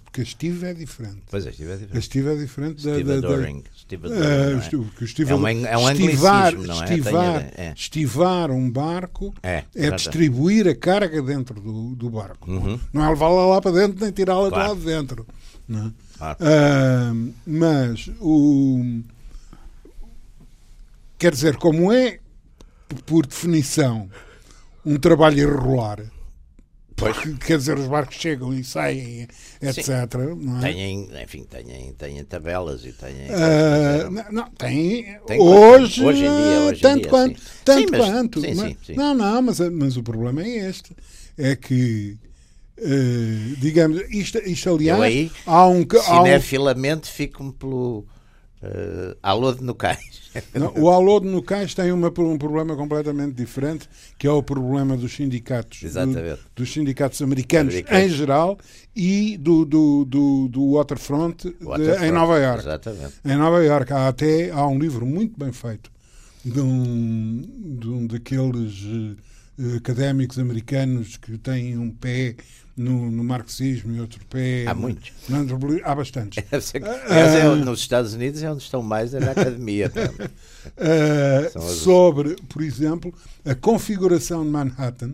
[0.04, 1.22] porque a Steve é diferente.
[1.30, 2.02] Pois é, estive a A dizer.
[2.02, 2.92] Steve é diferente da.
[2.94, 3.64] Steve da- da- Adoring.
[3.78, 4.62] Steve Ah, é?
[5.08, 6.84] Steve- É um ang- é um estivar, não é?
[6.86, 7.74] Estivar, é.
[7.76, 12.52] estivar um barco É, é distribuir a carga dentro do, do barco.
[12.52, 12.80] Uhum.
[12.94, 14.76] Não é levá-la lá para dentro nem tirá-la Claro.
[14.76, 15.28] de lá de dentro.
[15.68, 15.92] não é?
[16.18, 16.38] Claro.
[16.42, 17.14] Ah,
[17.48, 19.02] mas o.
[21.18, 22.20] Quer dizer, como é,
[23.06, 24.10] por definição,
[24.94, 26.00] um trabalho irregular,
[26.96, 27.18] Pois.
[27.18, 29.28] que- quer dizer, os barcos chegam e saem,
[29.62, 29.88] etc.
[30.38, 30.62] Não é?
[30.74, 33.28] Têm, enfim, têm, têm tabelas e têm.
[33.30, 36.04] Ah, não, não, tem, Tem hoje.
[36.04, 37.46] Hoje em dia, hoje em tanto dia, quanto, sim.
[37.64, 38.42] tanto Sim, mas- quanto.
[38.42, 38.96] sim, mas- sim, sim.
[38.96, 40.96] Não, não, mas, mas o problema é este,
[41.38, 42.18] é que
[42.82, 46.26] eh, digamos, isto, isto aliás, Eu aí, há um, há um
[47.10, 48.06] fico-me pelo
[48.64, 50.30] uh, alô de no cais.
[50.54, 54.96] não, o Alô no Cais tem uma, um problema completamente diferente, que é o problema
[54.96, 56.40] dos sindicatos, do- Exatamente.
[56.56, 58.04] dos sindicatos americanos, Americanos.
[58.06, 58.60] em geral
[58.96, 62.60] e do, do, do, do Waterfront, de- Waterfront, em Nova York.
[62.60, 63.14] Exatamente.
[63.26, 65.90] Em Nova Iorque há até há um livro muito bem feito
[66.46, 68.86] de um, de um daqueles
[69.60, 72.36] eh, académicos americanos que têm um pé
[72.80, 74.66] no, no marxismo e outro pé.
[74.66, 75.12] Há muitos.
[75.84, 76.44] Há bastantes.
[76.66, 77.56] Ser- Ah, é ah.
[77.56, 79.92] nos Estados Unidos é onde estão mais é na academia.
[80.78, 83.14] Uh, sobre, por exemplo,
[83.46, 85.14] a configuração de Manhattan,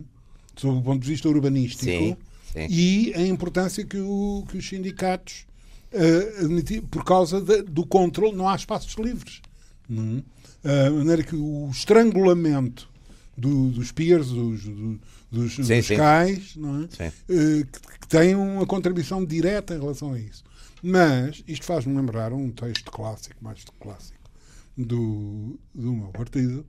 [0.56, 2.16] sob o ponto de vista urbanístico, Sim,
[2.52, 2.66] sim.
[2.68, 5.46] e a importância que, o- que os sindicatos
[5.92, 9.40] uh, por causa de- do controle, não há espaços livres.
[9.88, 9.92] É?
[9.94, 12.88] Uh, maneira que o estrangulamento
[13.36, 15.00] do- dos piers, dos, do-
[15.30, 15.96] dos, Sim, dos sim.
[15.96, 16.88] cais, não é?
[17.10, 17.12] Sim.
[17.28, 20.44] Uh, que, que tem uma contribuição direta em relação a isso.
[20.82, 24.30] Mas isto faz-me lembrar um texto clássico, mais do clássico,
[24.76, 26.64] do, do meu partido,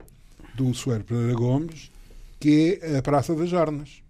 [0.54, 1.90] do Soeiro Pereira Gomes,
[2.40, 4.02] que é a Praça das Jornas.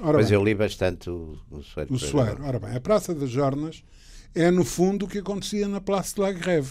[0.00, 1.94] Ora Mas bem, eu li bastante o, o Soeiro.
[1.94, 1.98] o.
[1.98, 2.42] Soeiro.
[2.44, 3.84] Ora bem, a Praça das Jornas
[4.34, 6.70] é, no fundo, o que acontecia na Place de la Grève.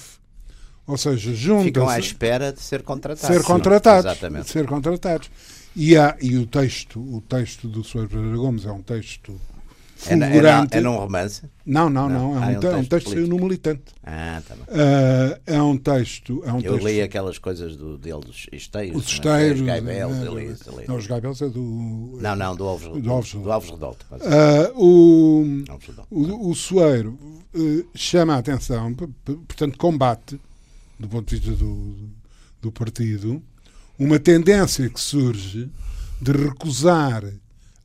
[0.86, 1.32] Ou seja,
[1.64, 3.36] Ficam à espera de ser contratados.
[3.38, 4.12] ser contratados.
[4.12, 4.46] Exatamente.
[4.46, 5.32] de ser contratados.
[5.76, 9.40] E, há, e o texto o texto do Soeiro Pereira Gomes é um texto
[10.06, 10.78] É, é, fulgurante.
[10.78, 11.44] é num romance?
[11.66, 12.36] Não, não, não.
[12.36, 12.44] Não.
[12.44, 13.84] É, Ah, um, é um é um texto texto saiu no Militante.
[14.04, 14.66] Ah, tá bem.
[14.70, 16.44] Ah, é um texto.
[16.46, 18.98] É um Eu texto li aquelas coisas do, deles, esteiros.
[18.98, 19.14] os é?
[19.16, 19.62] esteiros.
[19.62, 20.88] Os li eu li.
[20.88, 22.18] Não, os Gaibels é do.
[22.22, 24.06] Não, não, do Alves, Do Alves do Alves Redolto.
[24.10, 24.24] quase.
[24.28, 26.08] Ah, o, Alves Redolto.
[26.14, 27.18] o, o Soeiro
[27.56, 30.40] eh, chama a atenção, portanto, combate,
[31.00, 31.96] do ponto de vista do,
[32.62, 33.42] do partido,
[33.98, 35.70] uma tendência que surge
[36.22, 37.24] de recusar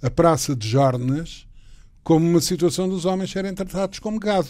[0.02, 1.46] a Praça de Jornas
[2.02, 4.48] como uma situação dos homens serem tratados como gado.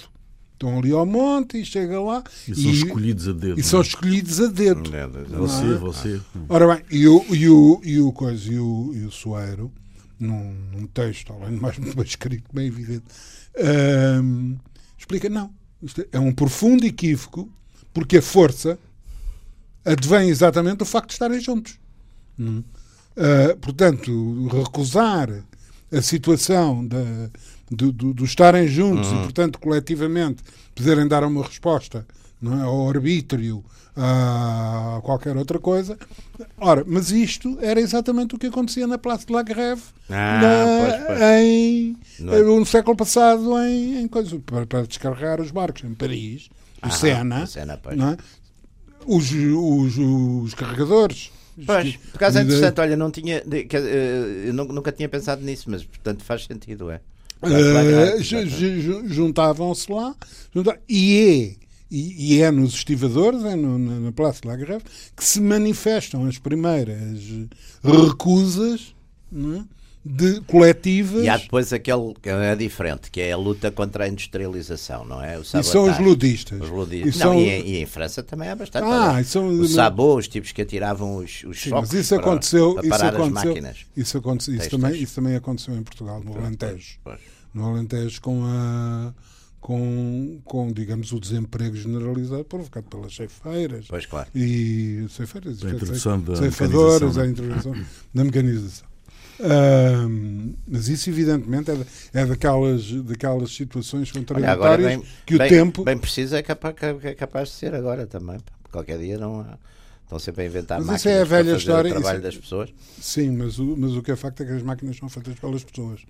[0.53, 3.61] Estão ali ao monte e chega lá E são escolhidos a dedo.
[3.61, 3.83] e são é?
[3.83, 4.91] escolhidos a dedo.
[5.37, 5.79] Você, não é?
[5.79, 6.21] você.
[6.49, 9.73] Ora bem, e o, e o, e o, coisa, e o, e o Soeiro,
[10.19, 13.05] num, num texto, além de mais muito bem escrito, bem evidente,
[14.99, 17.49] explica, não, isto é um profundo equívoco,
[17.95, 18.79] porque a força
[19.93, 21.79] advém exatamente do facto de estarem juntos.
[22.39, 22.63] Hum.
[23.17, 25.29] Ah, portanto, recusar
[25.93, 26.99] a situação da,
[27.71, 30.43] do, do, do estarem juntos e, portanto, coletivamente
[30.75, 32.07] poderem dar uma resposta
[32.41, 33.65] não é, ao arbítrio,
[33.97, 35.99] a qualquer outra coisa.
[36.57, 40.87] Ora, mas isto era exatamente o que acontecia na Place de la Grève Ah, na-
[40.87, 41.21] pois, pois.
[41.21, 42.43] Em, é?
[42.43, 46.47] no século passado em, em coisa, para, para descarregar os barcos em Paris,
[46.81, 47.47] o Ah, Sena,
[48.13, 48.17] é?
[49.17, 49.99] Os, os,
[50.45, 51.31] os carregadores.
[51.67, 55.65] Pois, por acaso é interessante, olha, não tinha, eh, eu nu- nunca tinha pensado nisso,
[55.69, 57.01] mas portanto faz sentido, é.
[58.81, 60.15] Ju- juntavam-se lá
[60.55, 64.57] junta- e é e, e é nos estivadores, é no- na, na Praça de la
[65.17, 67.21] que se manifestam as primeiras
[67.83, 68.95] recusas
[69.33, 69.65] não é,
[70.11, 74.09] de coletivas E há depois aquele que é diferente, que é a luta contra a
[74.09, 75.39] industrialização, não é?
[75.39, 76.61] O e são os ludistas.
[76.61, 77.15] Os ludistas.
[77.17, 78.85] E Não, são- e, em- e em França também há bastante.
[78.89, 82.15] Ah, e são- o sabô, os tipos que atiravam os, os Sim, choques mas isso
[82.15, 83.77] para- aconteceu, para isso parar as aconteceu, máquinas.
[83.97, 84.81] isso aconteceu, isso Textos.
[84.81, 86.99] também, isso também aconteceu em Portugal, no Alentejo.
[87.05, 87.21] Pois.
[87.53, 89.13] no Alentejo com a
[89.61, 94.29] com, com digamos o desemprego generalizado provocado pelas ceifeiras Pois, claro.
[94.35, 96.41] e ceifeiras A introdução da a
[97.25, 97.27] né?
[97.27, 97.75] introdução
[98.15, 98.88] da mecanização
[100.67, 105.99] Mas isso evidentemente é, é daquelas daquelas situações contraditórias bem, que o bem, tempo bem
[105.99, 106.75] precisa é capaz,
[107.05, 108.39] é capaz de ser agora também.
[108.71, 109.59] Qualquer dia não há,
[110.09, 112.31] Estão sempre a inventar Mas máquinas isso é a velha história, o trabalho isso é-
[112.31, 112.71] das pessoas.
[112.99, 115.63] Sim, mas o, mas o que é facto é que as máquinas são feitas pelas
[115.63, 116.01] pessoas.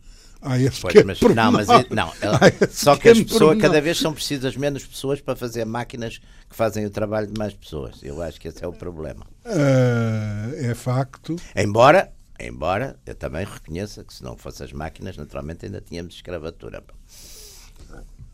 [0.60, 2.12] Esse Pois, mas, não, mas não,
[2.70, 3.60] só que as pequeno pessoas, pormenor.
[3.60, 7.54] cada vez são precisas menos pessoas para fazer máquinas que fazem o trabalho de mais
[7.54, 7.96] pessoas.
[8.04, 9.26] Eu acho que esse é o problema.
[9.44, 11.34] Ah, é facto.
[11.56, 16.82] Embora, embora eu também reconheça que se não fossem as máquinas, naturalmente ainda tínhamos escravatura.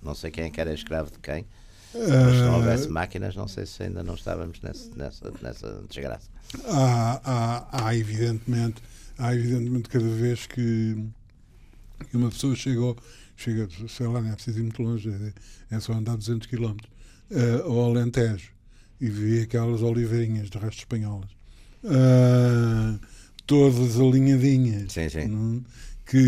[0.02, 1.46] Não sei quem é que era escravo de quem,
[1.94, 6.28] mas se não houvesse máquinas, não sei se ainda não estávamos nesse- nessa, nessa desgraça.
[6.66, 7.20] há,
[7.72, 8.82] há, há, evidentemente,
[9.18, 11.06] há evidentemente cada vez que,
[12.12, 12.96] uma pessoa chega, ao-
[13.36, 15.08] chega, sei lá, não é preciso ir muito longe,
[15.70, 16.76] é, é só andar 200 km
[17.30, 18.50] eh, ao Alentejo
[19.00, 21.30] e vê aquelas oliveirinhas de resto espanholas,
[21.86, 22.98] ah,
[23.46, 25.26] todas alinhadinhas, Sim, sim.
[25.26, 25.62] não?
[26.06, 26.18] que,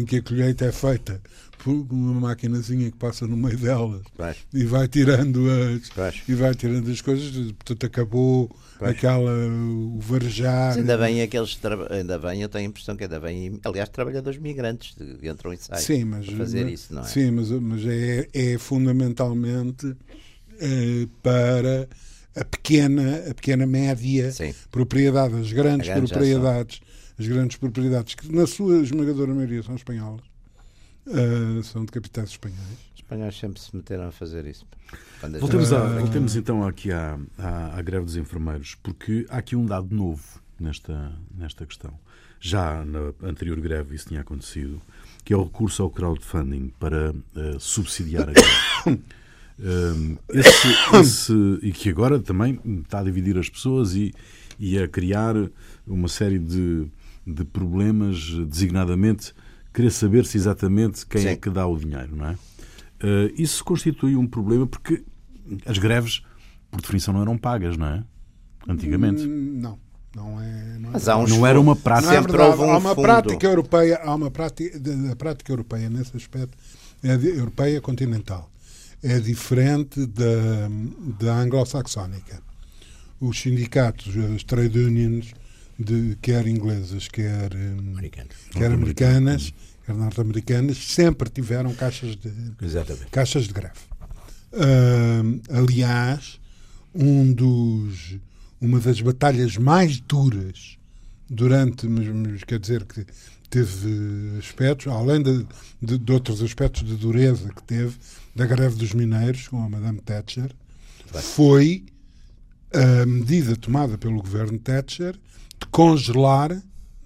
[0.00, 1.20] em que a colheita é feita
[1.58, 4.02] por uma maquinazinha que passa no meio delas
[4.52, 6.22] e vai tirando as pois.
[6.28, 8.90] e vai tirando as coisas, portanto acabou Pois.
[8.90, 10.70] aquela o varejar.
[10.70, 11.56] Mas ainda bem aqueles
[11.90, 15.56] ainda bem, eu tenho a impressão que ainda bem, aliás, trabalhadores migrantes de- entram e
[15.56, 17.04] saem Sim, mas para fazer mas- isso, não é?
[17.04, 19.94] Sim, mas, mas é, é fundamentalmente
[20.60, 21.88] eh, para
[22.34, 24.54] a pequena, a pequena média Sim.
[24.70, 26.80] propriedade, as grandes grande propriedades,
[27.18, 30.22] as grandes propriedades que na sua esmagadora maioria são espanholas,
[31.06, 32.78] eh, são de capitais espanhóis.
[32.94, 34.66] Os espanhóis sempre se meteram a fazer isso.
[35.40, 39.66] Voltemos, a- voltemos então aqui à, à, à greve dos enfermeiros, porque há aqui um
[39.66, 40.22] dado novo
[40.58, 41.92] nesta, nesta questão.
[42.40, 44.80] Já na anterior greve isso tinha acontecido,
[45.24, 49.02] que é o recurso ao crowdfunding para eh, subsidiar a greve.
[49.58, 50.68] Um, esse,
[51.00, 54.12] esse- e que agora também está a dividir as pessoas e,
[54.58, 55.34] e a criar
[55.86, 56.86] uma série de,
[57.26, 59.32] de problemas, designadamente
[59.72, 61.40] querer saber se exatamente quem é Sim.
[61.40, 62.32] que dá o dinheiro, não é?
[62.34, 65.02] Uh, isso constitui um problema porque
[65.66, 66.22] as greves,
[66.70, 68.04] por definição, não eram pagas, não é?
[68.68, 69.22] Antigamente.
[69.26, 69.78] Hum, Não,
[70.14, 70.78] não é.
[70.78, 72.12] Não é Mas há uns Não era uma Não prática.
[72.12, 72.60] é Sempre verdade.
[72.60, 73.02] um há uma fundo.
[73.02, 76.56] prática europeia, há uma prática, da prática europeia nesse aspecto
[77.02, 78.48] é de- europeia continental.
[79.02, 80.68] É diferente da,
[81.18, 82.40] da anglo-saxónica.
[83.20, 85.32] Os sindicatos, as trade unions,
[85.78, 88.36] de, quer inglesas, quer, hum, Americanos.
[88.52, 93.06] quer americanas, quer norte-americanas, sempre tiveram caixas de, Exatamente.
[93.10, 93.74] caixas de greve.
[94.52, 96.40] Hum, aliás,
[96.94, 98.18] um dos,
[98.60, 100.78] uma das batalhas mais duras
[101.28, 103.04] durante, mas, mas quer dizer que
[103.52, 105.46] teve aspectos, além de,
[105.80, 107.96] de, de outros aspectos de dureza que teve,
[108.34, 110.50] da greve dos mineiros com a Madame Thatcher,
[111.12, 111.22] Vai.
[111.22, 111.84] foi
[112.72, 115.12] a medida tomada pelo governo Thatcher
[115.60, 116.50] de congelar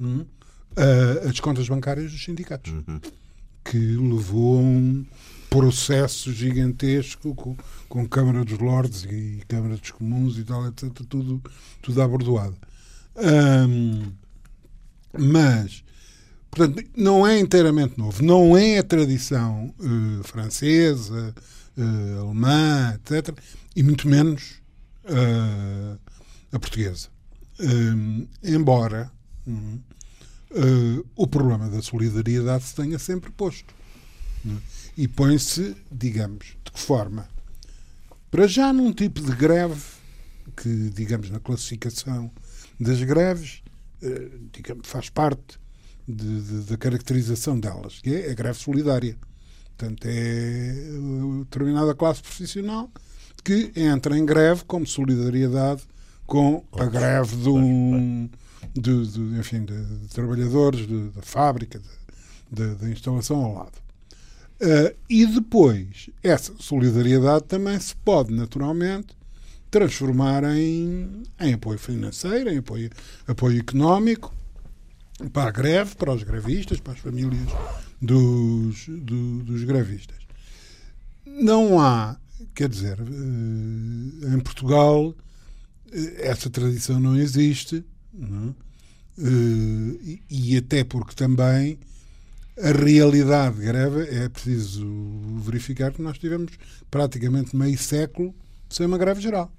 [0.01, 0.25] hum,
[0.77, 3.01] a- as contas bancárias dos sindicatos Uhum.
[3.65, 5.05] que levou a um
[5.51, 7.57] processo gigantesco com,
[7.89, 10.91] com Câmara dos Lordes e Câmara dos Comuns e tal, etc.
[11.09, 11.43] Tudo,
[11.83, 12.57] tudo abordoado.
[13.17, 14.13] Hum,
[15.19, 15.83] mas,
[16.57, 18.25] portanto, não é inteiramente novo.
[18.25, 21.35] Não é a tradição eh, francesa,
[21.77, 23.39] eh, alemã, etc.
[23.75, 24.55] E muito menos
[25.05, 25.97] eh,
[26.51, 27.09] a portuguesa.
[28.43, 29.11] Embora
[29.47, 29.81] hum,
[31.15, 33.75] o problema da solidariedade se tenha sempre posto.
[34.47, 34.51] é?
[34.97, 37.29] E põe-se, digamos, de que forma?
[38.31, 39.81] Para já num tipo de greve
[40.57, 42.31] que, digamos, na classificação
[42.79, 43.63] das greves,
[44.53, 45.59] digamos, faz parte
[46.07, 49.17] de- de- da caracterização delas, que é a greve solidária.
[49.77, 52.91] Portanto, é eh, determinada classe profissional
[53.45, 55.83] que entra em greve como solidariedade
[56.27, 58.29] com a greve de um,
[58.75, 61.81] de, de, enfim, de, de trabalhadores da fábrica,
[62.51, 63.73] da instalação ao lado.
[64.61, 69.09] Ah, e depois, essa solidariedade também se pode, naturalmente,
[69.71, 72.91] transformar em, em apoio financeiro, em apoio,
[73.27, 74.35] apoio económico
[75.33, 77.49] para a greve, para os grevistas, para as famílias
[78.01, 80.17] dos, do- dos grevistas.
[81.25, 82.17] Não há,
[82.55, 85.15] quer dizer, eh, em Portugal
[85.93, 88.67] eh, essa tradição não existe, não é?
[89.19, 91.79] Eh, e, até porque também
[92.63, 94.87] a realidade de greve é preciso
[95.41, 96.53] verificar que nós tivemos
[96.91, 98.35] praticamente meio século
[98.69, 99.51] sem uma greve geral.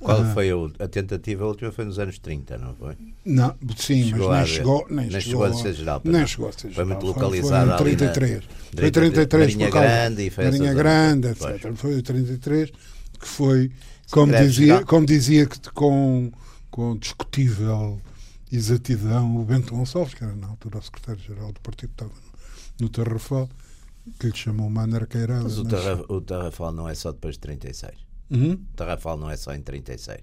[0.00, 0.34] Qual Ah.
[0.34, 1.44] foi o- a tentativa?
[1.44, 2.96] A última foi nos anos 30, não foi?
[3.24, 6.26] Não, sim, Chegou mas a nem chegou, nem, Nem chegou, a ser geral, Nem não.
[6.26, 6.86] chegou a ser Foi geral.
[6.86, 8.44] muito Foi- localizada Foi ali em na- 33.
[8.44, 10.74] Foi em 33, 33 Marinha por causa- Grande e foi Marinha.
[10.74, 11.58] Grande, etc.
[11.62, 11.78] Pois.
[11.80, 12.70] Foi em 33
[13.20, 13.70] que foi,
[14.10, 14.84] como dizia, geral.
[14.86, 16.30] como dizia que com,
[16.70, 18.00] com discutível
[18.52, 22.88] exatidão o Bento Gonçalves, que era na altura o secretário-geral do partido, estava no, no
[22.88, 23.48] Tarrafal,
[24.18, 25.42] que lhe chamou uma anarqueirada.
[25.44, 28.03] Mas o, mas- Tarra, o Tarrafal não é só depois de 36.
[28.30, 28.56] Uhum.
[28.74, 30.20] Tarrafal não é só em 36,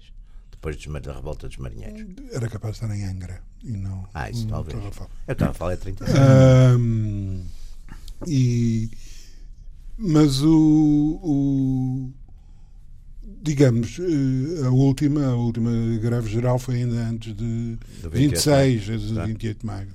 [0.50, 2.04] depois dos, da revolta dos marinheiros.
[2.32, 4.06] Era capaz de estar em Angra e não.
[4.12, 4.76] Ah, isso no talvez.
[4.78, 5.10] Tarrafal.
[5.26, 6.18] É, o Tarrafal é 36.
[6.18, 7.40] Ahm,
[8.26, 8.90] e,
[9.96, 12.12] mas o, o-
[13.42, 19.06] digamos eh, a última a última greve geral foi ainda antes de Do 26 28
[19.08, 19.26] de Tá.
[19.26, 19.88] 28 de maio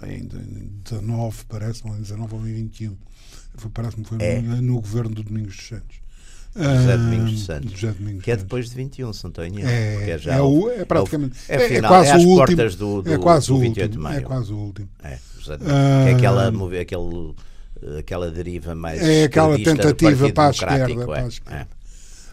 [0.00, 2.96] ainda em 19 parece ou em 19 ou em 21
[3.56, 4.40] foi, parece-me que foi É.
[4.40, 6.00] no, no governo do Domingos dos Santos
[6.58, 7.70] José Ahm, Domingos dos Santos.
[7.72, 9.68] José Domingos Que é depois de 21, se não estou em erro.
[9.68, 12.46] É, é, já o- é praticamente é, é, é final, quase é às o último
[12.46, 14.18] portas do, do, é quase o 28 último de maio.
[14.18, 15.56] é quase o último É, José Ah.
[15.56, 16.04] Domingos.
[16.04, 17.34] que é aquela, movi- aquele,
[17.98, 19.00] aquela deriva mais.
[19.02, 21.06] É aquela tentativa para a esquerda, é.
[21.06, 21.68] para a esquerda.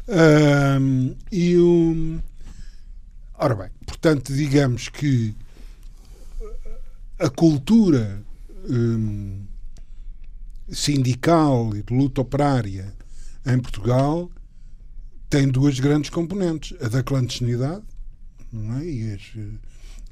[0.08, 0.76] É.
[0.76, 2.20] Ahm, e o.
[3.38, 5.36] Ora bem, portanto, digamos que
[7.20, 8.22] a cultura
[8.70, 9.42] hum,
[10.70, 12.94] sindical e de luta operária
[13.46, 14.30] em Portugal
[15.30, 17.84] tem duas grandes componentes: a da clandestinidade,
[18.52, 18.86] não é?
[18.86, 19.48] e as eh,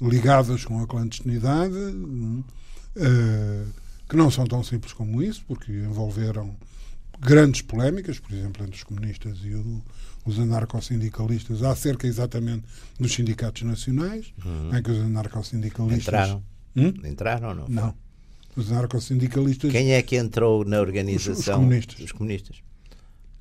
[0.00, 2.42] ligadas com a clandestinidade, hum,
[2.96, 3.64] eh,
[4.08, 6.54] que não são tão simples como isso, porque envolveram
[7.20, 9.82] grandes polémicas, por exemplo, entre os comunistas e o-
[10.26, 12.64] os anarcossindicalistas, acerca exatamente
[12.98, 14.32] dos sindicatos nacionais,
[14.76, 15.98] em que os anarcossindicalistas.
[16.06, 16.42] Entraram.
[16.76, 16.92] Hum?
[17.04, 17.68] Entraram ou não?
[17.68, 17.94] Não.
[18.56, 19.70] Os anarcossindicalistas.
[19.70, 21.32] Quem é que entrou na organização?
[21.32, 22.00] Os- os comunistas.
[22.00, 22.56] Os comunistas.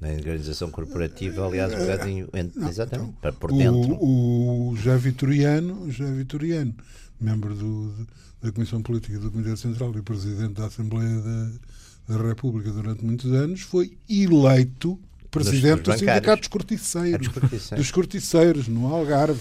[0.03, 2.29] Na organização corporativa, aliás, um bocadinho.
[2.55, 3.09] Não, exatamente.
[3.09, 3.93] então, para por dentro.
[3.95, 6.75] O, o José Vitoriano, José Vitoriano,
[7.21, 8.07] membro do-
[8.41, 13.31] da Comissão Política do Comitê Central e presidente da Assembleia da, da República durante muitos
[13.31, 14.99] anos, foi eleito
[15.31, 15.99] presidente dos do bancários.
[15.99, 17.27] Sindicato dos É Corticeiros.
[17.27, 17.77] dos corticeiros.
[17.85, 19.39] dos corticeiros, no Algarve.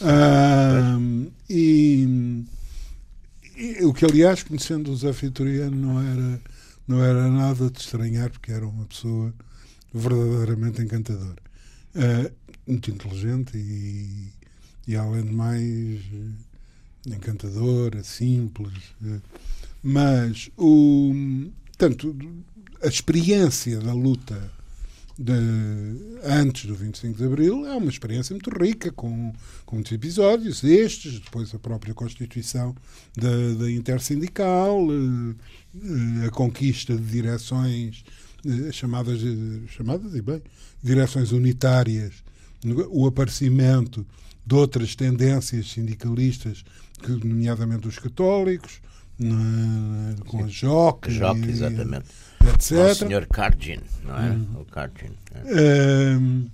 [0.00, 2.44] Ahm, e,
[3.56, 6.40] e o que, aliás, conhecendo o Zé Vitoriano, não era,
[6.86, 9.34] não era nada de estranhar, porque era uma pessoa
[9.92, 11.42] verdadeiramente encantadora.
[11.94, 12.30] Ah,
[12.66, 14.28] muito inteligente e,
[14.86, 18.74] e, além de mais, eh, encantadora, simples.
[19.04, 19.20] eh.
[19.82, 21.14] mas, o,
[21.78, 22.14] tanto,
[22.82, 24.50] a experiência da luta
[25.18, 25.32] de,
[26.22, 29.34] antes do 25 de Abril é uma experiência muito rica, com,
[29.66, 32.76] com muitos episódios, estes, depois a própria constituição
[33.16, 34.86] da, da Intersindical,
[36.26, 38.04] a conquista de direções
[38.72, 40.42] chamadas, eh, chamadas e bem,
[40.82, 42.14] direções unitárias,
[42.90, 44.06] o aparecimento
[44.46, 46.64] de outras tendências sindicalistas,
[47.02, 48.80] que, nomeadamente os católicos,
[49.18, 52.06] na- com a Joque, e- exatamente.
[52.54, 52.70] etc.
[52.90, 54.30] O senhor Cargin, não é?
[54.30, 54.60] Uhum.
[54.60, 55.10] O Cargin.
[55.34, 56.16] é.
[56.16, 56.46] Hum,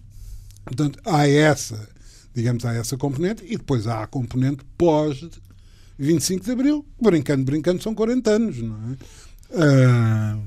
[0.65, 1.89] portanto, há essa,
[2.35, 5.25] digamos, há essa componente e depois há a componente pós
[5.99, 6.85] 25 de Abril.
[7.01, 8.97] Brincando, brincando, são 40 anos, não é?
[10.37, 10.45] Hum,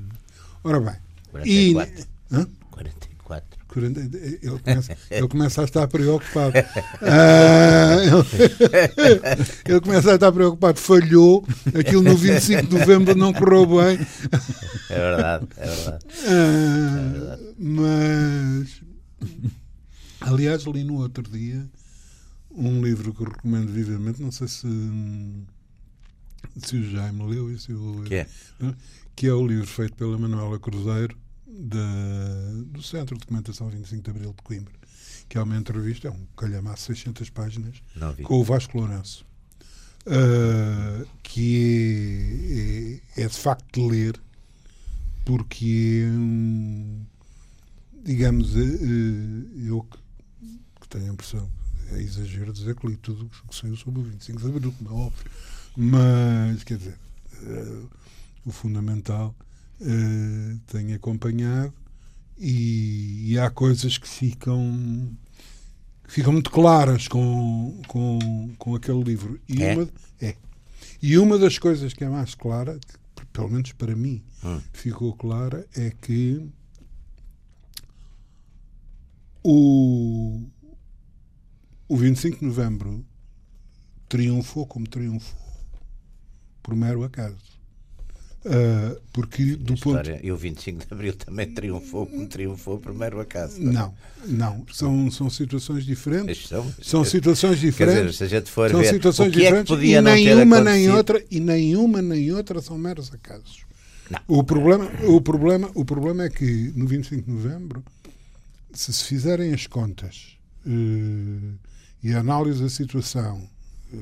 [0.64, 0.96] ora bem.
[1.44, 2.08] E, 44.
[2.32, 2.48] Hã?
[2.70, 3.58] 44.
[3.68, 6.54] 40, ele, começa, ele começa a estar preocupado.
[7.02, 8.14] Ah, ele,
[9.68, 10.80] ele começa a estar preocupado.
[10.80, 11.46] Falhou.
[11.78, 13.98] Aquilo no 25 de novembro não correu bem.
[14.88, 16.06] É verdade, é verdade.
[16.26, 18.80] Ah, mas
[20.20, 21.64] aliás li no outro dia
[22.50, 24.66] um livro que eu recomendo vivamente não sei se
[26.56, 28.26] se o Jaime leu e se eu Que é?
[29.18, 34.32] Que é o livro feito pela Manuela Cruzeiro do Centro de Documentação 25 de Abril
[34.32, 34.72] de Coimbra
[35.28, 39.26] que é uma entrevista, é um calhamaço de 600 páginas Não com o Vasco Lourenço.
[40.06, 44.20] Ah, que é, é, é de facto de ler
[45.24, 47.04] porque é um,
[48.04, 49.98] digamos eh, eu que,
[50.80, 51.50] que tenho a impressão
[51.90, 54.90] é exagero dizer que li tudo o que saiu sobre o 25 de Abril, como
[54.90, 55.30] é óbvio
[55.76, 56.98] mas quer dizer
[57.42, 57.82] eh,
[58.48, 59.34] o fundamental
[59.80, 61.72] eh, tenho acompanhado
[62.38, 65.10] e, e há coisas que ficam
[66.04, 69.74] que ficam muito claras com, com, com aquele livro e É?
[69.74, 69.88] uma
[70.20, 70.36] é
[71.02, 72.78] e uma das coisas que é mais clara
[73.14, 74.60] que, pelo menos para mim Hum.
[74.72, 76.48] ficou clara é que
[79.42, 80.42] o
[81.88, 83.04] o 25 de novembro
[84.08, 85.38] triunfou como triunfou
[86.62, 87.57] por mero acaso
[88.46, 92.78] Ah, porque do A ponto história- E o 25 de Abril também triunfou, como triunfou
[92.78, 93.60] primeiro acaso.
[93.60, 93.92] não
[94.26, 98.70] não são são situações diferentes são, são situações Quer diferentes dizer, se a gente for
[98.70, 102.32] são ver situações o que é diferentes podia e nenhuma nem outra e nenhuma nem
[102.32, 103.66] outra são meros acasos.
[104.10, 104.20] Não.
[104.26, 107.82] O problema, o problema, o problema é que no 25 de novembro,
[108.72, 110.36] se se fizerem as contas
[110.66, 110.70] eh,
[112.02, 113.42] e a análise da situação
[113.92, 113.96] eh,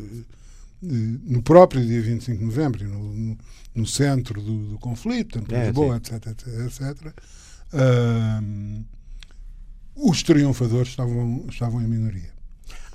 [0.83, 3.39] no próprio dia 25 de novembro, no,
[3.74, 7.14] no, centro do, do conflito, tanto É, Lisboa, etc, etc, etc,
[7.72, 8.83] ahm,
[9.95, 12.36] os triunfadores estavam, estavam em minoria.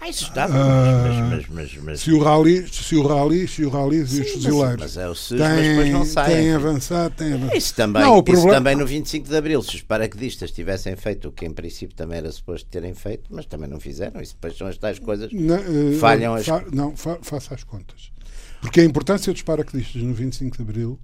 [0.03, 3.63] Ah, isso estava, Ah, mas, mas, mas, mas, Se o rally, se o rally, se
[3.63, 6.35] o rally e os fuzileiros mas é o SUS, mas depois têm, não saem.
[6.37, 7.57] têm avançado, têm avançado.
[7.57, 11.27] Isso também, Não, isso problema- também no 25 de Abril, se os paraquedistas tivessem feito
[11.27, 14.19] o que em princípio também era suposto terem feito, mas também não fizeram.
[14.21, 15.31] Isso depois são as tais coisas.
[15.31, 18.11] Não, eh, Falham as- Não, fa- faça as contas.
[18.59, 20.99] Porque a importância dos paraquedistas no 25 de Abril.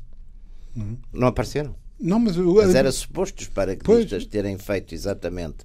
[1.13, 1.75] Não apareceram.
[1.99, 5.57] Não, mas, Mas era suposto os paraquedistas terem feito exatamente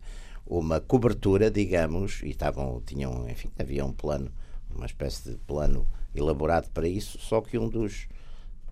[0.47, 4.31] uma cobertura, digamos, e estavam, tinham, enfim, havia um plano,
[4.75, 8.07] uma espécie de plano elaborado para isso, só que um dos,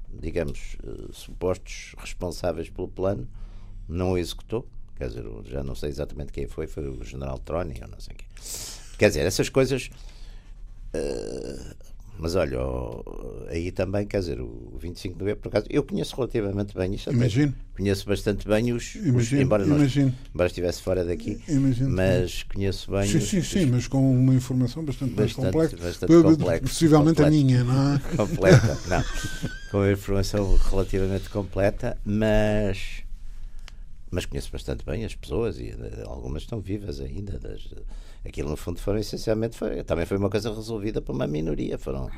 [0.09, 3.29] digamos, eh, supostos responsáveis pelo plano
[3.89, 4.67] não o executou.
[4.97, 8.15] Quer dizer, já não sei exatamente quem foi, foi o general Troni ou não sei
[8.15, 8.29] quem.
[8.99, 9.89] Quer dizer, essas coisas.
[10.93, 11.75] eh,
[12.21, 13.03] mas olha, ó,
[13.49, 17.09] aí também, quer dizer, o 25 de novembro, por acaso, eu conheço relativamente bem isto.
[17.09, 17.55] até Imagino.
[17.75, 18.95] Conheço bastante bem os.
[18.95, 20.15] os- Imagino, embora, não, imagino.
[20.35, 21.91] embora estivesse fora daqui, Imagino.
[21.91, 23.09] mas conheço bem.
[23.09, 25.77] Sim, os- sim, sim, mas com uma informação bastante, mais Bastante- complexa.
[25.77, 27.99] bastante complexa, Possivelmente a minha, não é?
[28.17, 29.05] completa, não,
[29.71, 33.03] com uma informação relativamente completa, mas
[34.13, 37.39] mas conheço bastante bem as pessoas e eh, algumas estão vivas ainda.
[37.39, 37.63] Das,
[38.25, 41.79] aquilo no fundo foram essencialmente foi, também foi uma coisa resolvida por uma minoria.
[41.79, 42.11] Foram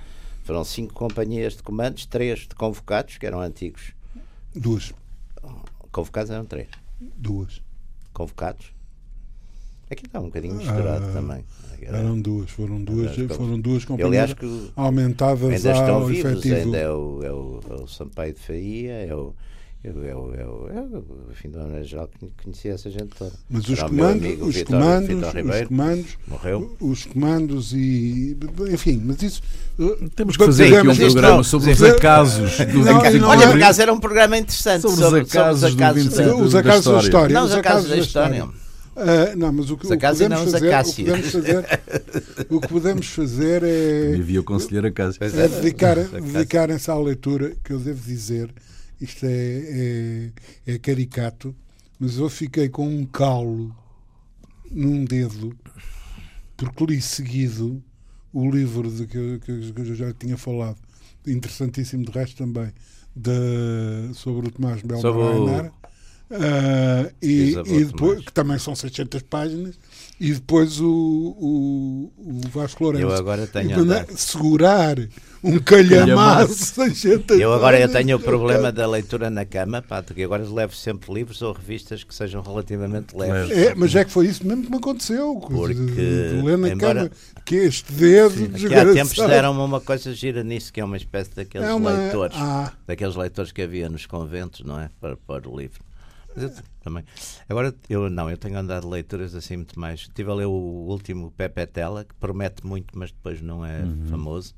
[0.44, 3.92] foram cinco companhias de comandos, três de convocados que eram antigos.
[4.54, 4.92] Duas.
[5.92, 6.68] Convocados eram três.
[7.00, 7.62] Duas.
[8.12, 8.72] Convocados.
[9.90, 11.44] Aqui está um bocadinho misturado Ah, também.
[11.82, 14.34] Era- Eram duas, foram duas, foram duas companhias
[14.76, 16.54] aumentadas ainda estão ao vivos, efetivo.
[16.54, 19.34] ainda é o, é, o, é o Sampaio de Faria, é o,
[19.84, 23.32] é é é o, é o, enfim, da Maneira Geral, que conhecia essa gente toda.
[23.50, 26.76] Mas os comandos, amigo os Vitor- comandos, Vitor os Ribeiro, comandos, morreu.
[26.80, 28.36] os comandos e
[28.70, 29.42] enfim, mas isso
[29.78, 33.28] uh, Temos que fazer aqui um programa não- sobre os acasos do Não, 25 não
[33.28, 35.82] Olha, é- por acaso era um programa interessante Sobre os sobre, acasos sobre os do
[35.82, 37.06] acasos 25 da- os acasos da história.
[37.06, 37.34] história.
[37.34, 38.48] Não, os acasos da história.
[38.94, 40.84] Ah, não, mas o que, Os o que acasos e podemos não os fazer, o
[40.92, 41.80] que podemos fazer,
[42.50, 44.92] o que podemos fazer é, Havia o conselheiro.
[44.92, 45.48] Pois é é.
[45.48, 46.32] dedicar, Os acasos.
[46.32, 48.50] dedicarem-se à leitura, que eu devo dizer,
[49.04, 50.30] isto é,
[50.66, 51.54] é, é caricato,
[51.98, 53.74] mas eu fiquei com um calo
[54.70, 55.56] num dedo
[56.56, 57.82] porque li seguido
[58.32, 60.76] o livro de que, eu- que eu já tinha falado,
[61.26, 62.72] interessantíssimo de resto também,
[63.14, 65.72] de, sobre o Tomás o- Maranhar.
[66.34, 69.78] Ah, e, e depois, que também são 600 páginas,
[70.18, 73.04] e depois o, o, o Vasco Lourenço.
[73.04, 74.96] Eu agora tenho E é segurar
[75.42, 80.02] um calhamaço de 600 Eu agora eu tenho o problema da leitura na cama, pá,
[80.02, 83.50] porque agora levo sempre livros ou revistas que sejam relativamente leves.
[83.50, 85.34] É, mas é que foi isso mesmo que me aconteceu.
[85.40, 87.10] Porque, ler na embora- cama,
[87.44, 91.34] que este dedo Aqui há tempos deram-me uma coisa gira nisso, que é uma espécie
[91.34, 92.72] daqueles É uma- leitores, Ah.
[92.86, 94.90] daqueles leitores que havia nos conventos, não é?
[95.00, 95.80] Para, para o livro.
[96.34, 96.50] Mas eu
[96.82, 97.04] também.
[97.48, 100.00] Agora, eu não, eu tenho andado leituras assim muito mais.
[100.00, 100.50] Estive a ler o
[100.88, 104.54] último Pepe Tela, que promete muito, mas depois não é famoso.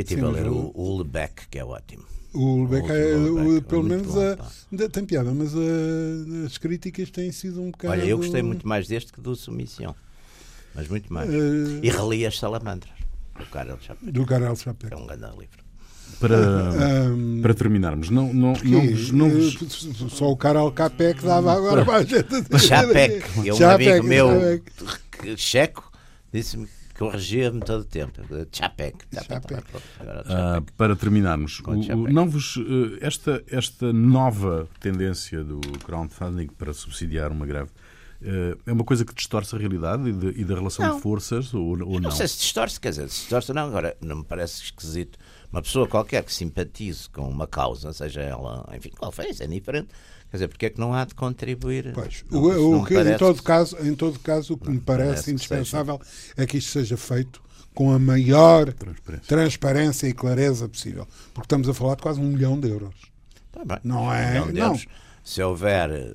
[0.00, 2.04] E estive Sim, a ler eu- o, o Lebec, que é ótimo.
[2.32, 7.30] O Lebec, é, Lebec, pelo menos, bom, a- tem piada, mas a- as críticas têm
[7.32, 7.92] sido um bocado.
[7.92, 9.94] Olha, eu gostei muito mais deste que do Submissão.
[10.74, 11.28] Mas muito mais.
[11.28, 12.92] eh, E reli as Salamandras,
[13.38, 14.10] do Karel Chapek.
[14.12, 14.94] do Karel Chapek.
[14.94, 15.60] É um grande livro.
[16.18, 16.36] Para,
[17.06, 21.52] Ahm, para terminarmos, não, não, não, vos- não vos- Eh, Só o Karel Capek dava
[21.52, 22.58] agora mais gente a dizer.
[22.58, 24.62] Chapek, e um Chapek, amigo meu Chapek.
[25.10, 25.90] que- checo
[26.32, 28.20] disse-me que corrigia-me todo o tempo.
[28.52, 29.06] Chapek.
[29.08, 29.62] Tá, tá, tá,
[30.28, 36.72] Ah, para terminarmos, o- o- não vos, eh, esta, esta nova tendência do crowdfunding para
[36.74, 37.70] subsidiar uma greve
[38.22, 40.96] eh, é uma coisa que distorce a realidade e, de- e da relação Não.
[40.96, 42.00] de forças ou, ou não?
[42.00, 43.66] Não sei se distorce, quer dizer, se distorce ou não.
[43.68, 45.18] Agora, não me parece esquisito
[45.50, 49.46] uma pessoa qualquer que simpatize com uma causa, seja ela, enfim, qual foi, isso é
[49.46, 49.88] diferente.
[50.30, 51.92] Quer dizer, porque é que não há de contribuir?
[51.92, 54.78] Pois, Não, o, o não que, em, todo caso, em todo caso, o que me
[54.78, 56.00] parece, parece que indispensável
[56.36, 57.42] é que isto seja feito
[57.74, 59.26] com a maior Transparência.
[59.26, 61.06] transparência e clareza possível.
[61.34, 62.94] Porque estamos a falar de quase um milhão de euros.
[63.50, 63.78] Tá bem.
[63.82, 64.66] Não é- Um não.
[64.66, 64.86] euros,
[65.24, 65.90] Se houver.
[65.90, 66.12] eh,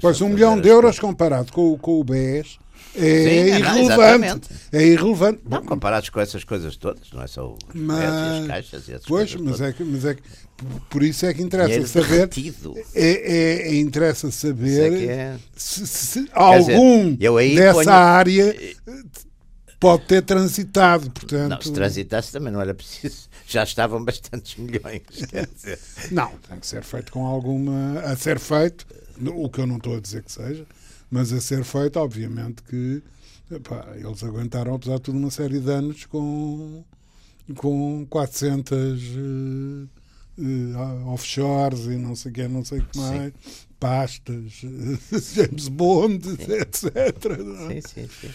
[0.00, 2.58] Pois um milhão de euros comparado com, o- com o BES
[2.94, 3.84] é Sim, é, não, irrelevante.
[3.84, 4.48] exatamente.
[4.72, 5.40] é irrelevante.
[5.48, 8.36] Não, comparados com essas coisas todas, não é só os Mas- mas...
[8.36, 9.68] e as caixas e essas Pois, coisas mas todas.
[9.68, 10.22] é, que, mas é que
[10.88, 12.30] por isso é que interessa Dinheiro saber.
[12.94, 17.90] É, é- é- interessa saber é que é- se, se dizer, algum aí dessa ponho-
[17.90, 18.56] área
[19.78, 21.10] pode ter transitado.
[21.10, 23.28] Portanto, Não, se transitasse também não era preciso.
[23.46, 25.02] Já estavam bastantes milhões.
[25.30, 25.78] Quer dizer.
[26.10, 28.00] Não, tem que ser feito com alguma.
[28.00, 28.86] A ser feito,
[29.34, 30.64] o que eu não estou a dizer que seja,
[31.10, 33.02] mas a ser feito, obviamente que
[33.50, 36.84] epá, eles aguentaram, apesar de tudo, uma série de anos com,
[37.56, 43.32] com 400 eh, uh, offshores e não sei o que, não sei o que mais,
[43.78, 44.52] pastas,
[45.34, 46.52] James Bond, sim.
[46.52, 46.84] etc.
[47.68, 48.30] Sim, sim, sim.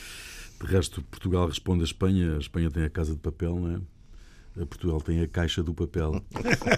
[0.62, 3.82] De resto, Portugal responde à Espanha, a Espanha tem a Casa de Papel, não é?
[4.54, 6.22] Portugal tem a caixa do papel.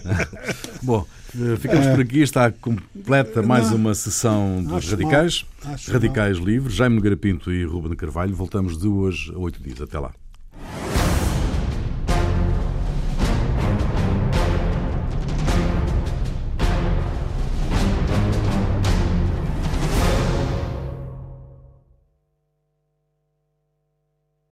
[0.84, 1.06] Bom,
[1.36, 2.20] eh, ficamos por aqui.
[2.20, 5.46] Está completa mais uma sessão dos Radicais.
[5.90, 6.76] Radicais Livres.
[6.76, 8.36] Jaime Nogueira Pinto e Ruben Carvalho.
[8.36, 9.82] Voltamos duas a oito dias.
[9.82, 10.14] Até lá.